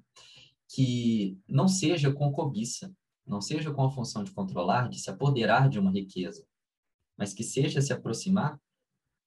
que 0.73 1.37
não 1.47 1.67
seja 1.67 2.13
com 2.13 2.31
cobiça, 2.31 2.95
não 3.27 3.41
seja 3.41 3.73
com 3.73 3.83
a 3.83 3.91
função 3.91 4.23
de 4.23 4.31
controlar, 4.31 4.87
de 4.87 4.99
se 4.99 5.09
apoderar 5.09 5.69
de 5.69 5.77
uma 5.77 5.91
riqueza, 5.91 6.47
mas 7.17 7.33
que 7.33 7.43
seja 7.43 7.81
se 7.81 7.91
aproximar 7.91 8.57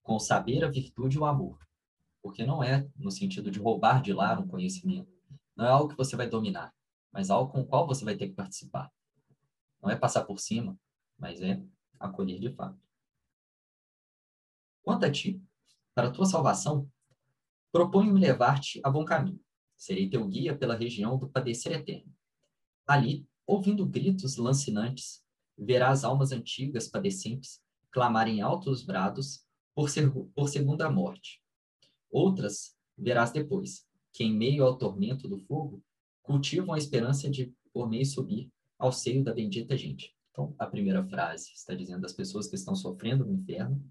com 0.02 0.14
o 0.16 0.20
saber, 0.20 0.64
a 0.64 0.70
virtude 0.70 1.16
e 1.16 1.20
o 1.20 1.26
amor. 1.26 1.58
Porque 2.22 2.46
não 2.46 2.64
é 2.64 2.88
no 2.96 3.10
sentido 3.10 3.50
de 3.50 3.58
roubar 3.58 4.00
de 4.00 4.14
lá 4.14 4.38
um 4.38 4.48
conhecimento, 4.48 5.12
não 5.54 5.66
é 5.66 5.68
algo 5.68 5.90
que 5.90 5.96
você 5.96 6.16
vai 6.16 6.28
dominar, 6.28 6.74
mas 7.12 7.28
algo 7.28 7.52
com 7.52 7.60
o 7.60 7.66
qual 7.66 7.86
você 7.86 8.06
vai 8.06 8.16
ter 8.16 8.28
que 8.28 8.34
participar. 8.34 8.90
Não 9.82 9.90
é 9.90 9.96
passar 9.96 10.24
por 10.24 10.40
cima, 10.40 10.78
mas 11.18 11.42
é 11.42 11.62
acolher 12.00 12.40
de 12.40 12.50
fato. 12.54 12.80
Quanto 14.82 15.04
a 15.04 15.12
ti, 15.12 15.42
para 15.94 16.08
a 16.08 16.10
tua 16.10 16.24
salvação, 16.24 16.90
proponho-me 17.70 18.18
levar-te 18.18 18.80
a 18.82 18.90
bom 18.90 19.04
caminho. 19.04 19.44
Serei 19.76 20.08
teu 20.08 20.26
guia 20.26 20.56
pela 20.56 20.76
região 20.76 21.18
do 21.18 21.28
padecer 21.28 21.72
eterno. 21.72 22.12
Ali, 22.86 23.26
ouvindo 23.46 23.86
gritos 23.86 24.36
lancinantes, 24.36 25.24
verás 25.56 26.04
almas 26.04 26.32
antigas 26.32 26.88
padecentes 26.88 27.62
clamarem 27.90 28.40
altos 28.40 28.82
brados 28.82 29.44
por, 29.74 29.88
por 30.34 30.48
segunda 30.48 30.90
morte. 30.90 31.40
Outras 32.10 32.76
verás 32.96 33.32
depois, 33.32 33.86
que, 34.12 34.24
em 34.24 34.32
meio 34.32 34.64
ao 34.64 34.78
tormento 34.78 35.28
do 35.28 35.38
fogo, 35.38 35.82
cultivam 36.22 36.74
a 36.74 36.78
esperança 36.78 37.28
de, 37.28 37.52
por 37.72 37.88
meio, 37.88 38.06
subir 38.06 38.50
ao 38.78 38.92
seio 38.92 39.22
da 39.22 39.34
bendita 39.34 39.76
gente. 39.76 40.14
Então, 40.30 40.54
a 40.58 40.66
primeira 40.66 41.04
frase 41.06 41.52
está 41.54 41.74
dizendo 41.74 42.00
das 42.00 42.12
pessoas 42.12 42.48
que 42.48 42.56
estão 42.56 42.74
sofrendo 42.74 43.24
no 43.24 43.32
inferno. 43.32 43.84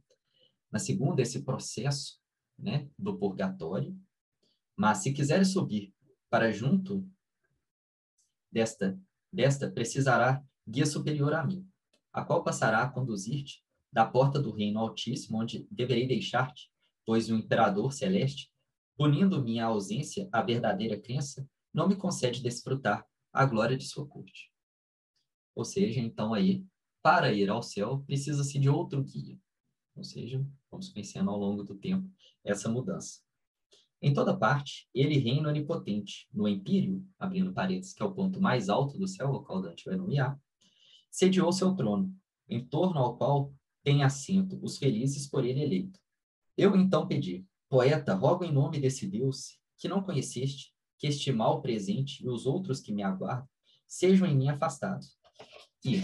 Na 0.72 0.80
segunda, 0.80 1.22
esse 1.22 1.44
processo 1.44 2.20
né, 2.58 2.90
do 2.98 3.18
purgatório. 3.18 3.98
Mas, 4.76 5.00
se 5.00 5.14
quiseres 5.14 5.54
subir 5.54 5.94
para 6.30 6.52
junto 6.52 7.08
desta, 8.52 9.00
desta, 9.32 9.70
precisará 9.70 10.44
guia 10.68 10.86
superior 10.86 11.34
a 11.34 11.46
mim, 11.46 11.68
a 12.12 12.24
qual 12.24 12.44
passará 12.44 12.82
a 12.82 12.90
conduzir-te 12.90 13.64
da 13.92 14.06
porta 14.06 14.40
do 14.40 14.52
reino 14.52 14.80
altíssimo, 14.80 15.40
onde 15.40 15.68
deverei 15.70 16.08
deixar-te, 16.08 16.72
pois 17.06 17.30
o 17.30 17.36
imperador 17.36 17.94
celeste 17.94 18.52
Punindo 18.96 19.44
minha 19.44 19.66
ausência 19.66 20.30
a 20.32 20.42
verdadeira 20.42 21.00
crença, 21.00 21.48
não 21.74 21.88
me 21.88 21.96
concede 21.96 22.44
desfrutar 22.44 23.06
a 23.32 23.46
glória 23.46 23.76
de 23.76 23.86
sua 23.86 24.06
corte. 24.06 24.52
Ou 25.56 25.66
seja, 25.66 26.00
então 26.00 26.34
aí, 26.34 26.64
para 27.02 27.34
ir 27.34 27.50
ao 27.50 27.64
céu, 27.64 28.04
precisa-se 28.06 28.60
de 28.60 28.70
outro 28.70 29.04
guia. 29.04 29.40
Ou 29.96 30.04
seja, 30.04 30.46
vamos 30.70 30.90
conhecendo 30.90 31.32
ao 31.32 31.38
longo 31.38 31.64
do 31.64 31.76
tempo 31.76 32.08
essa 32.44 32.70
mudança. 32.70 33.22
Em 34.06 34.14
toda 34.14 34.38
parte, 34.38 34.86
ele 34.94 35.18
reina 35.18 35.48
onipotente. 35.48 36.28
No 36.34 36.46
empírio, 36.46 37.08
abrindo 37.18 37.54
paredes, 37.54 37.94
que 37.94 38.04
é 38.04 38.06
o 38.06 38.14
ponto 38.14 38.42
mais 38.42 38.68
alto 38.68 38.98
do 38.98 39.08
céu, 39.08 39.30
o 39.30 39.42
qual 39.42 39.62
Dante 39.62 39.86
vai 39.86 39.96
nomear, 39.96 40.38
sediou 41.10 41.54
seu 41.54 41.74
trono, 41.74 42.14
em 42.50 42.68
torno 42.68 43.00
ao 43.00 43.18
qual 43.18 43.54
tem 43.82 44.04
assento 44.04 44.60
os 44.62 44.78
felizes 44.78 45.26
por 45.30 45.46
ele 45.46 45.64
eleito. 45.64 45.98
Eu 46.58 46.76
então 46.76 47.08
pedi, 47.08 47.46
Poeta, 47.70 48.14
rogo 48.14 48.44
em 48.44 48.52
nome 48.52 48.78
desse 48.78 49.08
Deus 49.08 49.58
que 49.78 49.88
não 49.88 50.04
conheceste, 50.04 50.74
que 51.00 51.08
este 51.08 51.32
mal 51.32 51.62
presente 51.62 52.22
e 52.22 52.28
os 52.28 52.46
outros 52.46 52.82
que 52.82 52.92
me 52.94 53.04
aguardam 53.04 53.48
sejam 53.88 54.28
em 54.28 54.36
mim 54.36 54.50
afastados. 54.50 55.18
E 55.86 56.02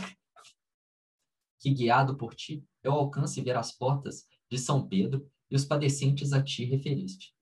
que, 1.60 1.70
guiado 1.70 2.16
por 2.16 2.34
ti, 2.34 2.64
eu 2.82 2.94
alcance 2.94 3.42
ver 3.42 3.58
as 3.58 3.74
portas 3.74 4.26
de 4.50 4.58
São 4.58 4.88
Pedro 4.88 5.30
e 5.52 5.56
os 5.58 5.66
padecentes 5.66 6.32
a 6.32 6.42
ti 6.42 6.64
referiste. 6.64 7.38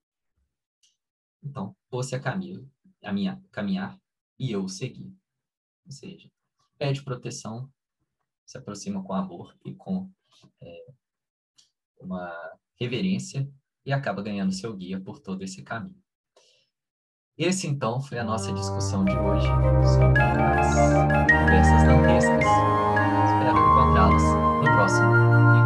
Então, 1.42 1.76
você 1.90 2.16
a 2.16 2.20
caminho, 2.20 2.70
a 3.02 3.12
minha 3.12 3.42
caminhar 3.50 3.98
e 4.38 4.52
eu 4.52 4.64
o 4.64 4.68
segui. 4.68 5.14
Ou 5.86 5.92
seja, 5.92 6.30
pede 6.76 7.02
proteção, 7.02 7.70
se 8.44 8.58
aproxima 8.58 9.02
com 9.02 9.12
amor 9.14 9.56
e 9.64 9.74
com 9.74 10.10
é, 10.60 10.86
uma 12.00 12.32
reverência 12.78 13.50
e 13.84 13.92
acaba 13.92 14.22
ganhando 14.22 14.52
seu 14.52 14.74
guia 14.76 15.00
por 15.00 15.20
todo 15.20 15.42
esse 15.42 15.62
caminho. 15.62 16.02
Esse, 17.36 17.68
então, 17.68 18.00
foi 18.00 18.18
a 18.18 18.24
nossa 18.24 18.52
discussão 18.52 19.04
de 19.04 19.12
hoje 19.16 19.46
sobre 19.94 20.20
as 20.20 20.74
peças 21.46 21.84
dantescas. 21.84 22.44
Espero 22.44 23.58
encontrá-las 23.58 24.22
no 24.58 24.64
próximo 24.64 25.57